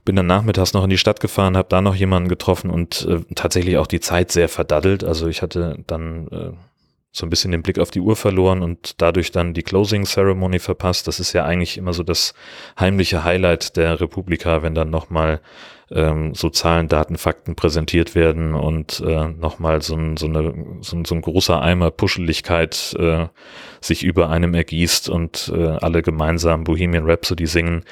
Bin 0.05 0.15
dann 0.15 0.27
nachmittags 0.27 0.73
noch 0.73 0.83
in 0.83 0.89
die 0.89 0.97
Stadt 0.97 1.19
gefahren, 1.19 1.57
habe 1.57 1.69
da 1.69 1.81
noch 1.81 1.95
jemanden 1.95 2.29
getroffen 2.29 2.69
und 2.69 3.05
äh, 3.09 3.21
tatsächlich 3.35 3.77
auch 3.77 3.87
die 3.87 3.99
Zeit 3.99 4.31
sehr 4.31 4.49
verdaddelt. 4.49 5.03
Also 5.03 5.27
ich 5.27 5.41
hatte 5.41 5.83
dann 5.85 6.27
äh, 6.29 6.51
so 7.11 7.25
ein 7.25 7.29
bisschen 7.29 7.51
den 7.51 7.63
Blick 7.63 7.79
auf 7.79 7.91
die 7.91 7.99
Uhr 7.99 8.15
verloren 8.15 8.61
und 8.61 9.01
dadurch 9.01 9.31
dann 9.31 9.53
die 9.53 9.63
Closing 9.63 10.05
Ceremony 10.05 10.59
verpasst. 10.59 11.07
Das 11.07 11.19
ist 11.19 11.33
ja 11.33 11.45
eigentlich 11.45 11.77
immer 11.77 11.93
so 11.93 12.03
das 12.03 12.33
heimliche 12.79 13.23
Highlight 13.23 13.75
der 13.75 13.99
Republika, 13.99 14.61
wenn 14.61 14.75
dann 14.75 14.89
nochmal 14.89 15.41
ähm, 15.91 16.33
so 16.33 16.49
Zahlen, 16.49 16.87
Daten, 16.87 17.17
Fakten 17.17 17.55
präsentiert 17.55 18.15
werden 18.15 18.53
und 18.53 18.99
äh, 19.05 19.27
nochmal 19.27 19.81
so 19.81 19.95
ein, 19.95 20.17
so, 20.17 20.27
eine, 20.27 20.53
so, 20.81 20.97
ein, 20.97 21.05
so 21.05 21.15
ein 21.15 21.21
großer 21.21 21.61
Eimer 21.61 21.91
Puscheligkeit 21.91 22.95
äh, 22.99 23.27
sich 23.81 24.03
über 24.03 24.29
einem 24.29 24.53
ergießt 24.53 25.09
und 25.09 25.51
äh, 25.55 25.77
alle 25.81 26.01
gemeinsam 26.01 26.63
Bohemian 26.63 27.09
Rhapsody 27.09 27.45
singen. 27.45 27.83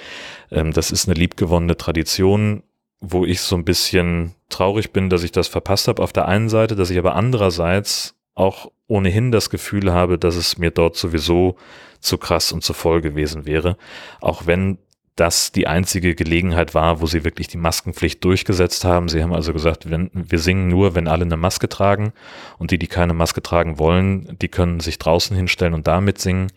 Ähm, 0.52 0.74
das 0.74 0.92
ist 0.92 1.08
eine 1.08 1.18
liebgewonnene 1.18 1.78
Tradition, 1.78 2.64
wo 3.00 3.26
ich 3.26 3.42
so 3.42 3.56
ein 3.56 3.66
bisschen 3.66 4.34
traurig 4.50 4.92
bin, 4.92 5.10
dass 5.10 5.24
ich 5.24 5.32
das 5.32 5.48
verpasst 5.48 5.88
habe 5.88 6.02
auf 6.02 6.14
der 6.14 6.28
einen 6.28 6.50
Seite, 6.50 6.76
dass 6.76 6.90
ich 6.90 6.98
aber 6.98 7.16
andererseits 7.16 8.16
auch 8.34 8.72
ohnehin 8.88 9.32
das 9.32 9.50
Gefühl 9.50 9.94
habe, 9.94 10.20
dass 10.20 10.36
es 10.36 10.58
mir 10.58 10.72
dort 10.72 10.96
sowieso 10.96 11.56
zu 12.00 12.18
krass 12.18 12.52
und 12.52 12.64
zu 12.64 12.74
voll 12.74 13.02
gewesen 13.02 13.46
wäre. 13.46 13.78
Auch 14.22 14.46
wenn 14.46 14.78
das 15.16 15.54
die 15.54 15.68
einzige 15.68 16.14
Gelegenheit 16.14 16.74
war, 16.74 17.00
wo 17.00 17.06
sie 17.06 17.24
wirklich 17.24 17.48
die 17.48 17.58
Maskenpflicht 17.58 18.24
durchgesetzt 18.24 18.84
haben. 18.84 19.08
Sie 19.08 19.24
haben 19.24 19.34
also 19.34 19.54
gesagt, 19.54 19.90
wenn, 19.90 20.12
wir 20.14 20.40
singen 20.40 20.68
nur, 20.68 20.94
wenn 20.94 21.08
alle 21.08 21.24
eine 21.24 21.38
Maske 21.38 21.70
tragen 21.70 22.12
und 22.58 22.72
die, 22.72 22.78
die 22.78 22.88
keine 22.88 23.14
Maske 23.14 23.42
tragen 23.42 23.80
wollen, 23.80 24.38
die 24.42 24.50
können 24.50 24.82
sich 24.82 25.00
draußen 25.00 25.36
hinstellen 25.36 25.74
und 25.74 25.88
damit 25.88 26.20
singen. 26.20 26.52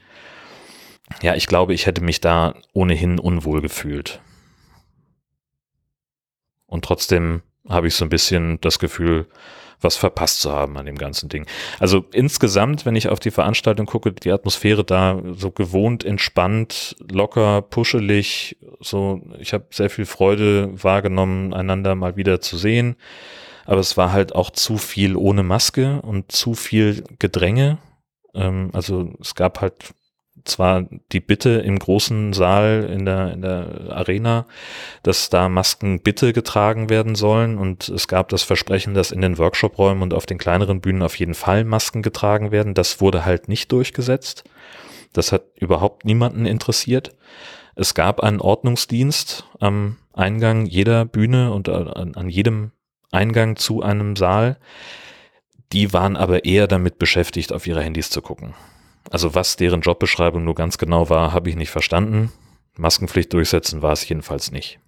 Ja, 1.23 1.37
ich 1.37 1.47
glaube, 1.47 1.73
ich 1.73 1.87
hätte 1.87 2.03
mich 2.03 2.21
da 2.21 2.55
ohnehin 2.73 3.21
unwohl 3.21 3.63
gefühlt. 3.63 4.21
Und 6.67 6.85
trotzdem 6.85 7.43
habe 7.69 7.89
ich 7.89 7.95
so 7.95 8.05
ein 8.05 8.11
bisschen 8.11 8.61
das 8.61 8.79
Gefühl, 8.79 9.27
was 9.81 9.97
verpasst 9.97 10.41
zu 10.41 10.53
haben 10.53 10.77
an 10.77 10.87
dem 10.87 10.99
ganzen 10.99 11.29
Ding. 11.29 11.47
Also 11.79 12.05
insgesamt, 12.13 12.85
wenn 12.85 12.97
ich 12.97 13.09
auf 13.09 13.21
die 13.21 13.31
Veranstaltung 13.31 13.87
gucke, 13.87 14.13
die 14.13 14.33
Atmosphäre 14.33 14.85
da 14.85 15.21
so 15.35 15.51
gewohnt, 15.51 16.05
entspannt, 16.05 16.97
locker, 17.11 17.63
puschelig, 17.63 18.57
so, 18.81 19.23
ich 19.39 19.53
habe 19.53 19.67
sehr 19.71 19.91
viel 19.91 20.07
Freude 20.07 20.71
wahrgenommen, 20.83 21.55
einander 21.55 21.95
mal 21.95 22.17
wieder 22.17 22.41
zu 22.41 22.57
sehen. 22.57 22.97
Aber 23.67 23.81
es 23.81 23.97
war 23.97 24.13
halt 24.13 24.35
auch 24.35 24.51
zu 24.51 24.79
viel 24.79 25.15
ohne 25.15 25.43
Maske 25.43 26.01
und 26.03 26.33
zu 26.33 26.55
viel 26.55 27.05
Gedränge. 27.19 27.79
Ähm, 28.35 28.71
also 28.73 29.13
es 29.21 29.35
gab 29.35 29.61
halt 29.61 29.95
zwar 30.49 30.87
die 31.13 31.21
Bitte 31.21 31.51
im 31.51 31.79
großen 31.79 32.33
Saal 32.33 32.89
in 32.91 33.05
der, 33.05 33.33
in 33.33 33.43
der 33.43 33.91
Arena, 33.91 34.47
dass 35.03 35.31
da 35.31 35.49
Masken 35.49 36.01
bitte 36.01 36.33
getragen 36.33 36.91
werden 36.91 37.15
sollen 37.15 37.59
und 37.59 37.89
es 37.89 38.09
gab 38.09 38.29
das 38.31 38.43
Versprechen, 38.43 38.95
dass 38.95 39.11
in 39.11 39.21
den 39.21 39.39
Workshop-Räumen 39.39 40.03
und 40.03 40.15
auf 40.15 40.27
den 40.27 40.39
kleineren 40.39 40.81
Bühnen 40.81 41.03
auf 41.03 41.15
jeden 41.17 41.35
Fall 41.35 41.65
Masken 41.65 42.03
getragen 42.03 42.51
werden. 42.51 42.75
Das 42.75 43.01
wurde 43.01 43.25
halt 43.25 43.49
nicht 43.49 43.71
durchgesetzt. 43.73 44.45
Das 45.13 45.33
hat 45.33 45.45
überhaupt 45.57 46.05
niemanden 46.05 46.47
interessiert. 46.47 47.15
Es 47.75 47.95
gab 47.95 48.21
einen 48.21 48.41
Ordnungsdienst 48.41 49.45
am 49.61 49.97
Eingang 50.13 50.67
jeder 50.67 51.05
Bühne 51.05 51.53
und 51.53 51.69
an 51.69 52.29
jedem 52.29 52.73
Eingang 53.13 53.57
zu 53.57 53.83
einem 53.83 54.17
Saal. 54.17 54.59
Die 55.73 55.93
waren 55.93 56.17
aber 56.17 56.45
eher 56.45 56.67
damit 56.67 56.99
beschäftigt, 56.99 57.53
auf 57.53 57.67
ihre 57.67 57.83
Handys 57.83 58.11
zu 58.11 58.23
gucken. 58.23 58.55
Also 59.11 59.35
was 59.35 59.57
deren 59.57 59.81
Jobbeschreibung 59.81 60.45
nur 60.45 60.55
ganz 60.55 60.79
genau 60.79 61.09
war, 61.11 61.33
habe 61.33 61.51
ich 61.51 61.57
nicht 61.57 61.71
verstanden. 61.71 62.33
Maskenpflicht 62.77 63.33
durchsetzen 63.33 63.83
war 63.83 63.93
es 63.93 64.09
jedenfalls 64.09 64.53
nicht. 64.53 64.81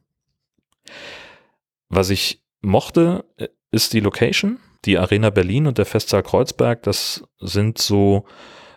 Was 1.89 2.11
ich 2.11 2.43
mochte, 2.61 3.25
äh, 3.37 3.49
ist 3.71 3.93
die 3.93 4.01
Location. 4.01 4.59
Die 4.85 4.99
Arena 4.99 5.31
Berlin 5.31 5.67
und 5.67 5.77
der 5.77 5.85
Festsaal 5.85 6.23
Kreuzberg, 6.23 6.83
das 6.83 7.23
sind 7.39 7.79
so 7.79 8.25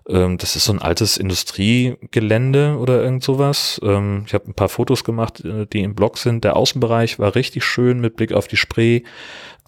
ähm, 0.07 0.37
das 0.37 0.55
ist 0.55 0.65
so 0.65 0.73
ein 0.73 0.81
altes 0.81 1.17
Industriegelände 1.17 2.77
oder 2.77 3.01
irgend 3.01 3.23
sowas. 3.23 3.79
Ähm, 3.83 4.23
ich 4.27 4.33
habe 4.33 4.49
ein 4.49 4.53
paar 4.53 4.69
Fotos 4.69 5.03
gemacht, 5.03 5.43
äh, 5.45 5.65
die 5.65 5.81
im 5.81 5.95
Blog 5.95 6.17
sind. 6.17 6.43
Der 6.43 6.55
Außenbereich 6.55 7.19
war 7.19 7.35
richtig 7.35 7.63
schön 7.63 7.99
mit 7.99 8.15
Blick 8.15 8.33
auf 8.33 8.47
die 8.47 8.57
Spree 8.57 9.03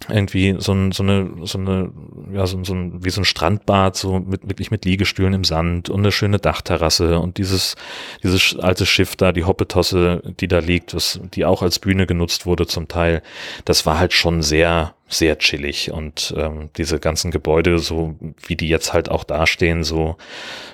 irgendwie 0.09 0.55
so, 0.59 0.73
ein, 0.73 0.91
so 0.91 1.03
eine, 1.03 1.31
so 1.43 1.57
eine, 1.57 1.91
ja, 2.33 2.45
so, 2.45 2.63
so 2.63 2.73
ein, 2.73 3.03
wie 3.03 3.09
so 3.09 3.21
ein 3.21 3.25
Strandbad, 3.25 3.95
so 3.95 4.19
mit, 4.19 4.47
wirklich 4.47 4.69
mit 4.69 4.85
Liegestühlen 4.85 5.33
im 5.33 5.43
Sand 5.43 5.89
und 5.89 5.99
eine 5.99 6.11
schöne 6.11 6.37
Dachterrasse 6.37 7.19
und 7.19 7.37
dieses, 7.37 7.75
dieses 8.21 8.57
alte 8.59 8.85
Schiff 8.85 9.15
da, 9.15 9.31
die 9.31 9.45
Hoppetosse, 9.45 10.21
die 10.39 10.47
da 10.47 10.59
liegt, 10.59 10.93
was, 10.93 11.19
die 11.33 11.45
auch 11.45 11.61
als 11.61 11.79
Bühne 11.79 12.05
genutzt 12.07 12.45
wurde 12.45 12.67
zum 12.67 12.87
Teil, 12.87 13.23
das 13.63 13.85
war 13.85 13.97
halt 13.97 14.13
schon 14.13 14.41
sehr, 14.41 14.93
sehr 15.07 15.37
chillig 15.37 15.91
und 15.91 16.33
ähm, 16.37 16.69
diese 16.77 16.99
ganzen 16.99 17.31
Gebäude, 17.31 17.79
so 17.79 18.15
wie 18.45 18.57
die 18.57 18.67
jetzt 18.67 18.93
halt 18.93 19.09
auch 19.09 19.23
dastehen, 19.23 19.83
so 19.83 20.17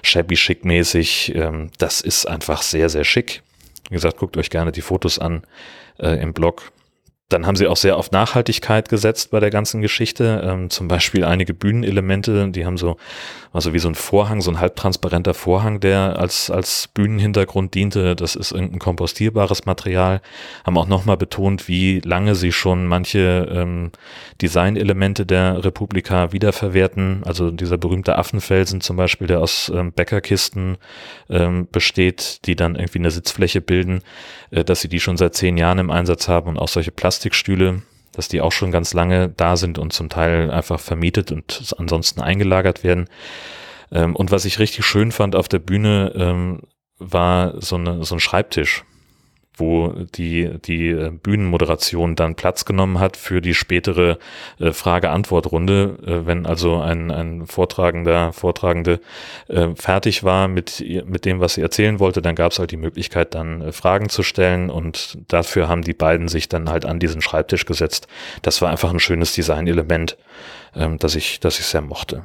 shabby 0.02 0.36
schick 0.36 0.66
mäßig, 0.66 1.34
ähm, 1.36 1.70
das 1.78 2.02
ist 2.02 2.28
einfach 2.28 2.64
sehr, 2.64 2.90
sehr 2.90 3.04
schick. 3.04 3.44
Wie 3.90 3.96
gesagt, 3.96 4.18
guckt 4.18 4.36
euch 4.38 4.50
gerne 4.50 4.72
die 4.72 4.82
Fotos 4.82 5.20
an 5.20 5.44
äh, 6.00 6.22
im 6.22 6.34
Blog 6.34 6.72
dann 7.32 7.48
haben 7.48 7.56
sie 7.56 7.68
auch 7.68 7.78
sehr 7.78 7.98
auf 7.98 8.12
Nachhaltigkeit 8.12 8.90
gesetzt 8.90 9.32
bei 9.32 9.40
der 9.40 9.50
ganzen 9.50 9.82
Geschichte. 9.82 10.42
Ähm, 10.46 10.70
zum 10.70 10.88
Beispiel 10.88 11.24
einige 11.24 11.54
Bühnenelemente, 11.54 12.50
die 12.50 12.66
haben 12.66 12.78
so, 12.78 12.98
also 13.54 13.74
wie 13.74 13.80
so 13.80 13.88
ein 13.88 13.96
Vorhang, 13.96 14.42
so 14.42 14.52
ein 14.52 14.60
halbtransparenter 14.60 15.34
Vorhang, 15.34 15.80
der 15.80 16.20
als, 16.20 16.50
als 16.52 16.90
Bühnenhintergrund 16.94 17.74
diente. 17.74 18.16
Das 18.16 18.36
ist 18.36 18.52
irgendein 18.52 18.80
kompostierbares 18.80 19.66
Material. 19.66 20.22
Haben 20.66 20.78
auch 20.78 20.88
nochmal 20.88 21.18
betont, 21.18 21.68
wie 21.68 22.00
lange 22.00 22.36
sie 22.36 22.52
schon 22.52 22.86
manche 22.86 23.48
ähm, 23.52 23.92
Designelemente 24.42 25.26
der 25.26 25.64
Republika 25.64 26.32
wiederverwerten. 26.32 27.24
Also 27.26 27.52
dieser 27.52 27.78
berühmte 27.78 28.18
Affenfelsen 28.18 28.82
zum 28.82 28.98
Beispiel, 28.98 29.28
der 29.28 29.40
aus 29.40 29.72
ähm, 29.74 29.94
Bäckerkisten 29.94 30.78
ähm, 31.30 31.68
besteht, 31.72 32.46
die 32.46 32.56
dann 32.56 32.76
irgendwie 32.76 33.00
eine 33.00 33.12
Sitzfläche 33.12 33.62
bilden, 33.62 34.02
äh, 34.52 34.64
dass 34.64 34.82
sie 34.82 34.90
die 34.90 35.00
schon 35.00 35.18
seit 35.18 35.36
zehn 35.36 35.58
Jahren 35.58 35.80
im 35.80 35.92
Einsatz 35.92 36.28
haben 36.28 36.50
und 36.50 36.58
auch 36.58 36.68
solche 36.68 36.92
Plastik 36.92 37.21
Plastikstühle, 37.22 37.84
dass 38.14 38.30
die 38.30 38.42
auch 38.42 38.52
schon 38.52 38.72
ganz 38.72 38.94
lange 38.94 39.30
da 39.30 39.56
sind 39.56 39.78
und 39.78 39.94
zum 39.94 40.10
Teil 40.10 40.50
einfach 40.50 40.80
vermietet 40.80 41.32
und 41.32 41.76
ansonsten 41.78 42.20
eingelagert 42.20 42.84
werden. 42.84 43.08
Ähm, 43.92 44.16
und 44.16 44.32
was 44.32 44.46
ich 44.46 44.58
richtig 44.58 44.86
schön 44.86 45.12
fand 45.12 45.36
auf 45.36 45.48
der 45.48 45.60
Bühne, 45.60 46.12
ähm, 46.16 46.62
war 46.98 47.62
so, 47.62 47.76
eine, 47.76 48.04
so 48.04 48.16
ein 48.16 48.20
Schreibtisch 48.20 48.84
wo 49.56 49.90
die, 49.90 50.50
die 50.60 50.90
äh, 50.90 51.12
Bühnenmoderation 51.12 52.16
dann 52.16 52.36
Platz 52.36 52.66
genommen 52.66 53.00
hat 53.00 53.18
für 53.18 53.42
die 53.42 53.54
spätere 53.54 54.18
äh, 54.60 54.72
Frage-Antwort-Runde. 54.72 55.98
Äh, 56.06 56.26
wenn 56.26 56.46
also 56.46 56.80
ein, 56.80 57.12
ein 57.12 57.48
Vortragender, 57.48 58.32
Vortragende 58.34 59.02
äh, 59.50 59.70
fertig 59.76 60.24
war 60.24 60.48
mit, 60.48 60.84
mit 61.06 61.26
dem, 61.26 61.40
was 61.40 61.56
sie 61.56 61.62
erzählen 61.62 62.00
wollte, 62.00 62.22
dann 62.22 62.36
gab 62.36 62.54
es 62.54 62.60
halt 62.60 62.72
die 62.72 62.78
Möglichkeit, 62.78 63.36
dann 63.36 63.62
äh, 63.62 63.72
Fragen 63.72 64.10
zu 64.10 64.24
stellen 64.24 64.70
und 64.70 65.18
dafür 65.28 65.68
haben 65.68 65.82
die 65.82 65.94
beiden 65.94 66.28
sich 66.28 66.48
dann 66.48 66.70
halt 66.70 66.86
an 66.86 67.00
diesen 67.00 67.22
Schreibtisch 67.22 67.66
gesetzt. 67.66 68.08
Das 68.42 68.62
war 68.62 68.70
einfach 68.70 68.92
ein 68.92 69.00
schönes 69.00 69.34
Designelement, 69.34 70.18
ähm, 70.76 70.98
das 70.98 71.16
ich, 71.16 71.40
das 71.42 71.60
ich 71.60 71.66
sehr 71.66 71.82
mochte. 71.82 72.24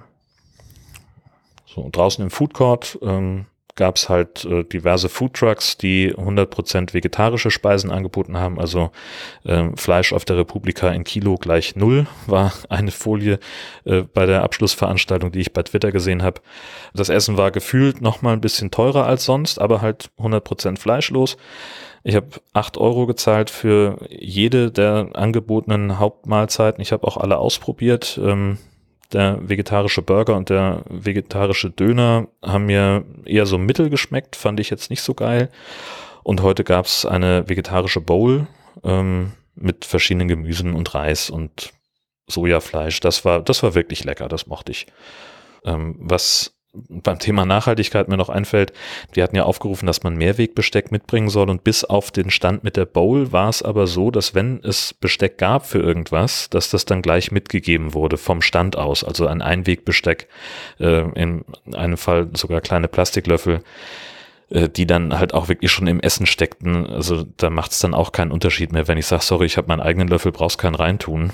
So, 1.67 1.89
draußen 1.91 2.25
im 2.25 2.31
Food 2.31 2.55
Court 2.55 2.99
ähm, 3.03 3.47
gab 3.77 3.97
es 3.97 4.09
halt 4.09 4.45
äh, 4.45 4.65
diverse 4.65 5.09
Foodtrucks, 5.09 5.77
die 5.77 6.15
100% 6.15 6.95
vegetarische 6.95 7.51
Speisen 7.51 7.91
angeboten 7.91 8.39
haben. 8.39 8.59
Also 8.59 8.91
äh, 9.45 9.69
Fleisch 9.77 10.13
auf 10.13 10.25
der 10.25 10.39
Republika 10.39 10.89
in 10.91 11.05
Kilo 11.05 11.37
gleich 11.37 11.77
null 11.77 12.07
war 12.27 12.53
eine 12.69 12.91
Folie 12.91 13.39
äh, 13.85 14.03
bei 14.03 14.27
der 14.27 14.43
Abschlussveranstaltung, 14.43 15.31
die 15.31 15.41
ich 15.41 15.53
bei 15.53 15.63
Twitter 15.63 15.93
gesehen 15.93 16.23
habe. 16.23 16.41
Das 16.95 17.11
Essen 17.11 17.37
war 17.37 17.51
gefühlt 17.51 18.01
noch 18.01 18.23
mal 18.23 18.33
ein 18.33 18.41
bisschen 18.41 18.71
teurer 18.71 19.07
als 19.07 19.25
sonst, 19.25 19.61
aber 19.61 19.83
halt 19.83 20.11
100% 20.19 20.79
fleischlos. 20.79 21.37
Ich 22.03 22.15
habe 22.15 22.29
acht 22.53 22.79
Euro 22.79 23.07
gezahlt 23.07 23.51
für 23.51 23.99
jede 24.09 24.71
der 24.71 25.11
angebotenen 25.15 25.99
Hauptmahlzeiten. 25.99 26.81
Ich 26.81 26.93
habe 26.93 27.07
auch 27.07 27.17
alle 27.17 27.39
ausprobiert. 27.39 28.19
Ähm, 28.23 28.59
der 29.13 29.39
vegetarische 29.49 30.03
Burger 30.03 30.37
und 30.37 30.51
der 30.51 30.83
vegetarische 30.89 31.71
Döner 31.71 32.29
haben 32.43 32.67
mir 32.67 33.05
eher 33.25 33.47
so 33.47 33.59
mittel 33.59 33.91
geschmeckt, 33.91 34.37
fand 34.37 34.61
ich 34.61 34.71
jetzt 34.71 34.91
nicht 34.91 35.03
so 35.03 35.15
geil. 35.15 35.51
Und 36.23 36.43
heute 36.43 36.65
gab 36.65 36.87
es 36.87 37.07
eine 37.07 37.49
vegetarische 37.49 38.01
Bowl 38.01 38.49
ähm, 38.83 39.33
mit 39.55 39.85
verschiedenen 39.85 40.29
Gemüsen 40.29 40.75
und 40.75 40.95
Reis 40.95 41.31
und 41.31 41.73
Sojafleisch. 42.27 43.01
Das 43.01 43.25
war, 43.25 43.41
das 43.41 43.63
war 43.63 43.75
wirklich 43.75 44.05
lecker, 44.05 44.29
das 44.29 44.47
mochte 44.47 44.73
ich. 44.73 44.87
Ähm, 45.65 45.95
was 45.99 46.56
beim 46.89 47.19
Thema 47.19 47.45
Nachhaltigkeit 47.45 48.09
mir 48.09 48.17
noch 48.17 48.29
einfällt, 48.29 48.73
wir 49.13 49.23
hatten 49.23 49.37
ja 49.37 49.45
aufgerufen, 49.45 49.87
dass 49.87 50.03
man 50.03 50.17
Mehrwegbesteck 50.17 50.93
mitbringen 50.93 51.29
soll 51.29 51.51
und 51.51 51.65
bis 51.65 51.85
auf 51.85 52.11
den 52.11 52.31
Stand 52.31 52.65
mit 52.65 52.77
der 52.77 52.87
Bowl 52.87 53.33
war 53.33 53.49
es 53.49 53.63
aber 53.63 53.87
so, 53.87 54.11
dass 54.11 54.35
wenn 54.35 54.61
es 54.63 54.95
Besteck 54.95 55.39
gab 55.39 55.67
für 55.67 55.81
irgendwas, 55.81 56.51
dass 56.51 56.71
das 56.71 56.85
dann 56.85 57.03
gleich 57.03 57.31
mitgegeben 57.31 57.95
wurde 57.95 58.17
vom 58.17 58.43
Stand 58.43 58.77
aus, 58.77 59.05
also 59.05 59.27
ein 59.27 59.43
Einwegbesteck, 59.43 60.29
äh, 60.81 61.09
in 61.13 61.45
einem 61.73 61.97
Fall 61.97 62.29
sogar 62.35 62.61
kleine 62.61 62.89
Plastiklöffel, 62.89 63.63
äh, 64.49 64.69
die 64.69 64.87
dann 64.87 65.19
halt 65.19 65.35
auch 65.35 65.49
wirklich 65.49 65.71
schon 65.71 65.87
im 65.89 66.01
Essen 66.01 66.27
steckten. 66.27 66.87
Also 66.87 67.25
da 67.37 67.51
macht 67.51 67.73
es 67.73 67.81
dann 67.81 67.95
auch 67.95 68.13
keinen 68.13 68.31
Unterschied 68.31 68.73
mehr, 68.73 68.87
wenn 68.87 68.99
ich 68.99 69.07
sage, 69.07 69.23
sorry, 69.23 69.47
ich 69.47 69.57
habe 69.57 69.69
meinen 69.69 69.81
eigenen 69.81 70.09
Löffel, 70.09 70.33
brauchst 70.33 70.59
keinen 70.59 70.77
reintun. 70.77 71.33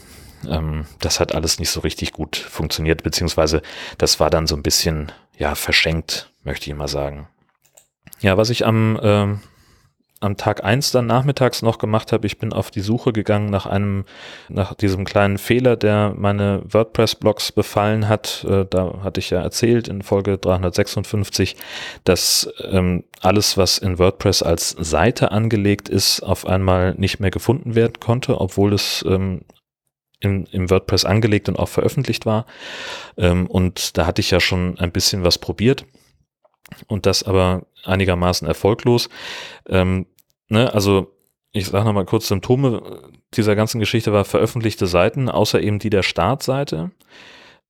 Ähm, 0.48 0.86
das 1.00 1.20
hat 1.20 1.34
alles 1.34 1.58
nicht 1.58 1.70
so 1.70 1.80
richtig 1.80 2.12
gut 2.12 2.36
funktioniert, 2.36 3.02
beziehungsweise 3.02 3.62
das 3.98 4.18
war 4.18 4.30
dann 4.30 4.46
so 4.46 4.56
ein 4.56 4.62
bisschen, 4.62 5.12
ja, 5.36 5.54
verschenkt, 5.54 6.30
möchte 6.44 6.70
ich 6.70 6.76
mal 6.76 6.88
sagen. 6.88 7.28
Ja, 8.20 8.36
was 8.36 8.50
ich 8.50 8.64
am, 8.64 8.98
ähm, 9.02 9.40
am 10.22 10.36
Tag 10.36 10.62
eins 10.62 10.92
dann 10.92 11.06
nachmittags 11.06 11.62
noch 11.62 11.78
gemacht 11.78 12.12
habe, 12.12 12.26
ich 12.26 12.38
bin 12.38 12.52
auf 12.52 12.70
die 12.70 12.80
Suche 12.80 13.12
gegangen 13.12 13.50
nach 13.50 13.66
einem, 13.66 14.04
nach 14.48 14.74
diesem 14.74 15.04
kleinen 15.04 15.38
Fehler, 15.38 15.76
der 15.76 16.14
meine 16.16 16.62
WordPress-Blogs 16.64 17.52
befallen 17.52 18.08
hat. 18.08 18.46
Äh, 18.48 18.64
da 18.70 19.00
hatte 19.02 19.18
ich 19.18 19.30
ja 19.30 19.42
erzählt 19.42 19.88
in 19.88 20.02
Folge 20.02 20.38
356, 20.38 21.56
dass 22.04 22.48
ähm, 22.70 23.04
alles, 23.20 23.56
was 23.56 23.78
in 23.78 23.98
WordPress 23.98 24.42
als 24.42 24.70
Seite 24.70 25.32
angelegt 25.32 25.88
ist, 25.88 26.20
auf 26.20 26.46
einmal 26.46 26.94
nicht 26.94 27.18
mehr 27.18 27.30
gefunden 27.30 27.74
werden 27.74 27.98
konnte, 27.98 28.40
obwohl 28.40 28.72
es 28.72 29.04
ähm, 29.08 29.42
im, 30.22 30.46
im 30.50 30.70
WordPress 30.70 31.04
angelegt 31.04 31.48
und 31.48 31.58
auch 31.58 31.68
veröffentlicht 31.68 32.26
war. 32.26 32.46
Ähm, 33.16 33.46
und 33.46 33.98
da 33.98 34.06
hatte 34.06 34.20
ich 34.20 34.30
ja 34.30 34.40
schon 34.40 34.78
ein 34.78 34.92
bisschen 34.92 35.24
was 35.24 35.38
probiert 35.38 35.84
und 36.86 37.06
das 37.06 37.22
aber 37.22 37.66
einigermaßen 37.84 38.46
erfolglos. 38.46 39.08
Ähm, 39.68 40.06
ne, 40.48 40.72
also 40.72 41.12
ich 41.52 41.66
sage 41.66 41.84
nochmal 41.84 42.06
kurz 42.06 42.28
Symptome 42.28 42.82
dieser 43.34 43.56
ganzen 43.56 43.78
Geschichte 43.78 44.12
war 44.12 44.24
veröffentlichte 44.24 44.86
Seiten, 44.86 45.28
außer 45.28 45.60
eben 45.60 45.78
die 45.78 45.90
der 45.90 46.02
Startseite 46.02 46.90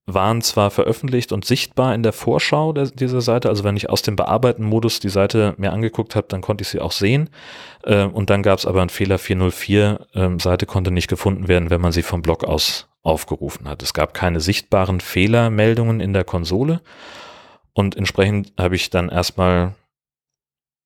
waren 0.07 0.43
zwar 0.43 0.71
veröffentlicht 0.71 1.33
und 1.33 1.45
sichtbar 1.45 1.95
in 1.95 2.03
der 2.03 2.13
Vorschau 2.13 2.73
der, 2.73 2.87
dieser 2.87 3.21
Seite, 3.21 3.49
also 3.49 3.63
wenn 3.63 3.77
ich 3.77 3.89
aus 3.89 4.03
dem 4.03 4.17
Bearbeiten-Modus 4.17 5.01
die 5.01 5.09
Seite 5.09 5.55
mir 5.59 5.73
angeguckt 5.73 6.17
habe, 6.17 6.27
dann 6.29 6.41
konnte 6.41 6.63
ich 6.63 6.69
sie 6.69 6.81
auch 6.81 6.93
sehen. 6.93 7.31
Äh, 7.85 8.05
und 8.05 8.31
dann 8.31 8.43
gab 8.43 8.59
es 8.59 8.67
aber 8.67 8.81
einen 8.81 8.91
Fehler 8.91 9.19
404, 9.19 10.07
ähm, 10.15 10.41
Seite 10.41 10.67
konnte 10.67 10.91
nicht 10.91 11.09
gefunden 11.09 11.47
werden, 11.49 11.71
wenn 11.71 11.81
man 11.81 11.93
sie 11.93 12.03
vom 12.03 12.23
Blog 12.23 12.45
aus 12.45 12.89
aufgerufen 13.03 13.69
hat. 13.69 13.83
Es 13.83 13.95
gab 13.95 14.15
keine 14.15 14.41
sichtbaren 14.41 15.01
Fehlermeldungen 15.01 16.01
in 16.01 16.13
der 16.13 16.25
Konsole. 16.25 16.81
Und 17.73 17.97
entsprechend 17.97 18.53
habe 18.59 18.77
ich 18.77 18.91
dann 18.91 19.09
erstmal, 19.09 19.75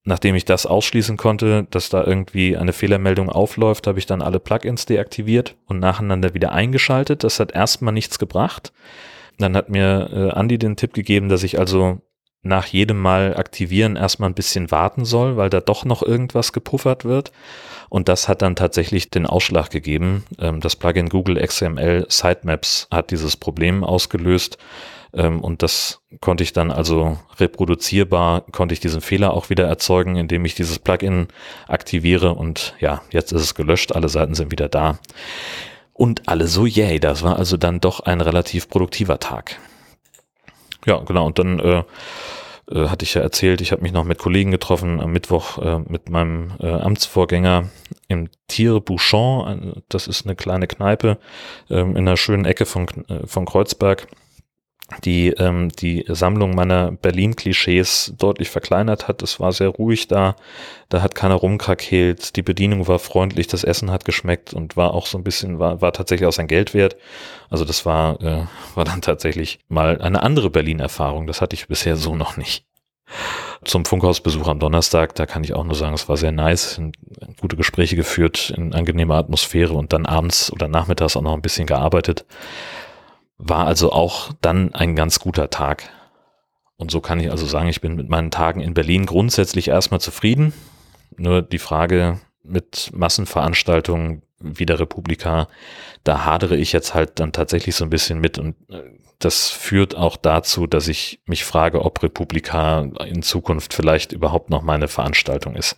nachdem 0.06 0.36
ich 0.36 0.44
das 0.44 0.66
ausschließen 0.66 1.16
konnte, 1.16 1.66
dass 1.70 1.90
da 1.90 2.02
irgendwie 2.02 2.56
eine 2.56 2.72
Fehlermeldung 2.72 3.28
aufläuft, 3.28 3.86
habe 3.86 3.98
ich 3.98 4.06
dann 4.06 4.22
alle 4.22 4.38
Plugins 4.38 4.86
deaktiviert 4.86 5.56
und 5.66 5.80
nacheinander 5.80 6.32
wieder 6.32 6.52
eingeschaltet. 6.52 7.24
Das 7.24 7.40
hat 7.40 7.52
erstmal 7.52 7.92
nichts 7.92 8.18
gebracht. 8.18 8.72
Dann 9.38 9.56
hat 9.56 9.68
mir 9.68 10.08
äh, 10.12 10.38
Andy 10.38 10.58
den 10.58 10.76
Tipp 10.76 10.94
gegeben, 10.94 11.28
dass 11.28 11.42
ich 11.42 11.58
also 11.58 11.98
nach 12.42 12.66
jedem 12.66 13.00
Mal 13.00 13.36
aktivieren 13.36 13.96
erstmal 13.96 14.30
ein 14.30 14.34
bisschen 14.34 14.70
warten 14.70 15.04
soll, 15.04 15.36
weil 15.36 15.50
da 15.50 15.60
doch 15.60 15.84
noch 15.84 16.02
irgendwas 16.02 16.52
gepuffert 16.52 17.04
wird. 17.04 17.32
Und 17.88 18.08
das 18.08 18.28
hat 18.28 18.42
dann 18.42 18.54
tatsächlich 18.54 19.10
den 19.10 19.26
Ausschlag 19.26 19.70
gegeben. 19.70 20.24
Ähm, 20.38 20.60
das 20.60 20.76
Plugin 20.76 21.08
Google 21.08 21.44
XML 21.44 22.06
Sitemaps 22.08 22.86
hat 22.92 23.10
dieses 23.10 23.36
Problem 23.36 23.82
ausgelöst. 23.82 24.56
Ähm, 25.16 25.40
und 25.40 25.62
das 25.62 26.02
konnte 26.20 26.44
ich 26.44 26.52
dann 26.52 26.70
also 26.70 27.18
reproduzierbar, 27.40 28.42
konnte 28.52 28.74
ich 28.74 28.80
diesen 28.80 29.00
Fehler 29.00 29.32
auch 29.32 29.50
wieder 29.50 29.66
erzeugen, 29.66 30.16
indem 30.16 30.44
ich 30.44 30.54
dieses 30.54 30.78
Plugin 30.78 31.28
aktiviere. 31.66 32.34
Und 32.34 32.74
ja, 32.78 33.02
jetzt 33.10 33.32
ist 33.32 33.42
es 33.42 33.54
gelöscht. 33.54 33.92
Alle 33.92 34.08
Seiten 34.08 34.34
sind 34.34 34.52
wieder 34.52 34.68
da. 34.68 34.98
Und 35.92 36.28
alle 36.28 36.46
so, 36.46 36.66
yay, 36.66 37.00
das 37.00 37.22
war 37.22 37.36
also 37.36 37.56
dann 37.56 37.80
doch 37.80 38.00
ein 38.00 38.20
relativ 38.20 38.68
produktiver 38.68 39.18
Tag. 39.18 39.58
Ja, 40.84 40.98
genau. 40.98 41.26
Und 41.26 41.38
dann 41.38 41.58
äh, 41.58 41.82
äh, 42.70 42.88
hatte 42.88 43.04
ich 43.04 43.14
ja 43.14 43.22
erzählt, 43.22 43.62
ich 43.62 43.72
habe 43.72 43.82
mich 43.82 43.92
noch 43.92 44.04
mit 44.04 44.18
Kollegen 44.18 44.50
getroffen 44.50 45.00
am 45.00 45.12
Mittwoch 45.12 45.58
äh, 45.58 45.78
mit 45.78 46.10
meinem 46.10 46.52
äh, 46.60 46.68
Amtsvorgänger 46.68 47.70
im 48.08 48.28
Tiere 48.46 48.82
Bouchon. 48.82 49.82
Das 49.88 50.06
ist 50.06 50.26
eine 50.26 50.36
kleine 50.36 50.66
Kneipe 50.66 51.18
ähm, 51.70 51.90
in 51.92 52.06
einer 52.06 52.18
schönen 52.18 52.44
Ecke 52.44 52.66
von, 52.66 52.86
äh, 53.08 53.26
von 53.26 53.46
Kreuzberg 53.46 54.06
die 55.04 55.28
ähm, 55.30 55.70
die 55.70 56.04
Sammlung 56.08 56.54
meiner 56.54 56.92
Berlin-Klischees 56.92 58.14
deutlich 58.18 58.50
verkleinert 58.50 59.08
hat. 59.08 59.22
Es 59.22 59.40
war 59.40 59.52
sehr 59.52 59.68
ruhig 59.68 60.06
da, 60.06 60.36
da 60.88 61.02
hat 61.02 61.14
keiner 61.14 61.34
rumkrakeelt, 61.34 62.36
die 62.36 62.42
Bedienung 62.42 62.86
war 62.86 62.98
freundlich, 62.98 63.48
das 63.48 63.64
Essen 63.64 63.90
hat 63.90 64.04
geschmeckt 64.04 64.54
und 64.54 64.76
war 64.76 64.94
auch 64.94 65.06
so 65.06 65.18
ein 65.18 65.24
bisschen, 65.24 65.58
war, 65.58 65.80
war 65.80 65.92
tatsächlich 65.92 66.26
auch 66.28 66.32
sein 66.32 66.46
Geld 66.46 66.72
wert. 66.72 66.96
Also 67.50 67.64
das 67.64 67.84
war, 67.84 68.20
äh, 68.22 68.44
war 68.74 68.84
dann 68.84 69.02
tatsächlich 69.02 69.58
mal 69.68 70.00
eine 70.00 70.22
andere 70.22 70.50
Berlin-Erfahrung. 70.50 71.26
Das 71.26 71.40
hatte 71.40 71.54
ich 71.54 71.66
bisher 71.66 71.96
so 71.96 72.14
noch 72.14 72.36
nicht. 72.36 72.64
Zum 73.64 73.84
Funkhausbesuch 73.84 74.48
am 74.48 74.58
Donnerstag, 74.58 75.14
da 75.14 75.26
kann 75.26 75.44
ich 75.44 75.54
auch 75.54 75.64
nur 75.64 75.74
sagen, 75.74 75.94
es 75.94 76.08
war 76.08 76.16
sehr 76.16 76.32
nice, 76.32 76.80
gute 77.40 77.56
Gespräche 77.56 77.96
geführt, 77.96 78.52
in 78.56 78.74
angenehmer 78.74 79.14
Atmosphäre 79.14 79.74
und 79.74 79.92
dann 79.92 80.06
abends 80.06 80.52
oder 80.52 80.68
nachmittags 80.68 81.16
auch 81.16 81.22
noch 81.22 81.34
ein 81.34 81.42
bisschen 81.42 81.66
gearbeitet. 81.66 82.24
War 83.38 83.66
also 83.66 83.92
auch 83.92 84.32
dann 84.40 84.74
ein 84.74 84.96
ganz 84.96 85.20
guter 85.20 85.50
Tag. 85.50 85.90
Und 86.76 86.90
so 86.90 87.00
kann 87.00 87.20
ich 87.20 87.30
also 87.30 87.46
sagen, 87.46 87.68
ich 87.68 87.80
bin 87.80 87.96
mit 87.96 88.08
meinen 88.08 88.30
Tagen 88.30 88.60
in 88.60 88.74
Berlin 88.74 89.06
grundsätzlich 89.06 89.68
erstmal 89.68 90.00
zufrieden. 90.00 90.52
Nur 91.16 91.42
die 91.42 91.58
Frage 91.58 92.20
mit 92.42 92.90
Massenveranstaltungen 92.92 94.22
wie 94.38 94.66
der 94.66 94.78
Republika, 94.78 95.48
da 96.04 96.24
hadere 96.24 96.56
ich 96.56 96.72
jetzt 96.72 96.94
halt 96.94 97.18
dann 97.20 97.32
tatsächlich 97.32 97.74
so 97.74 97.84
ein 97.84 97.90
bisschen 97.90 98.20
mit 98.20 98.38
und 98.38 98.54
äh, 98.68 98.82
das 99.18 99.48
führt 99.48 99.96
auch 99.96 100.18
dazu, 100.18 100.66
dass 100.66 100.88
ich 100.88 101.20
mich 101.24 101.44
frage, 101.44 101.82
ob 101.82 102.02
Republika 102.02 102.82
in 103.06 103.22
Zukunft 103.22 103.72
vielleicht 103.72 104.12
überhaupt 104.12 104.50
noch 104.50 104.60
meine 104.60 104.88
Veranstaltung 104.88 105.56
ist. 105.56 105.76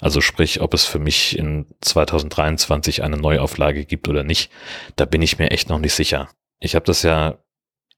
Also 0.00 0.20
sprich, 0.20 0.60
ob 0.60 0.72
es 0.72 0.84
für 0.84 1.00
mich 1.00 1.36
in 1.36 1.66
2023 1.80 3.02
eine 3.02 3.16
Neuauflage 3.16 3.84
gibt 3.84 4.06
oder 4.06 4.22
nicht. 4.22 4.52
Da 4.94 5.04
bin 5.04 5.20
ich 5.20 5.40
mir 5.40 5.50
echt 5.50 5.68
noch 5.68 5.80
nicht 5.80 5.94
sicher 5.94 6.28
ich 6.60 6.74
habe 6.74 6.84
das 6.84 7.02
ja 7.02 7.38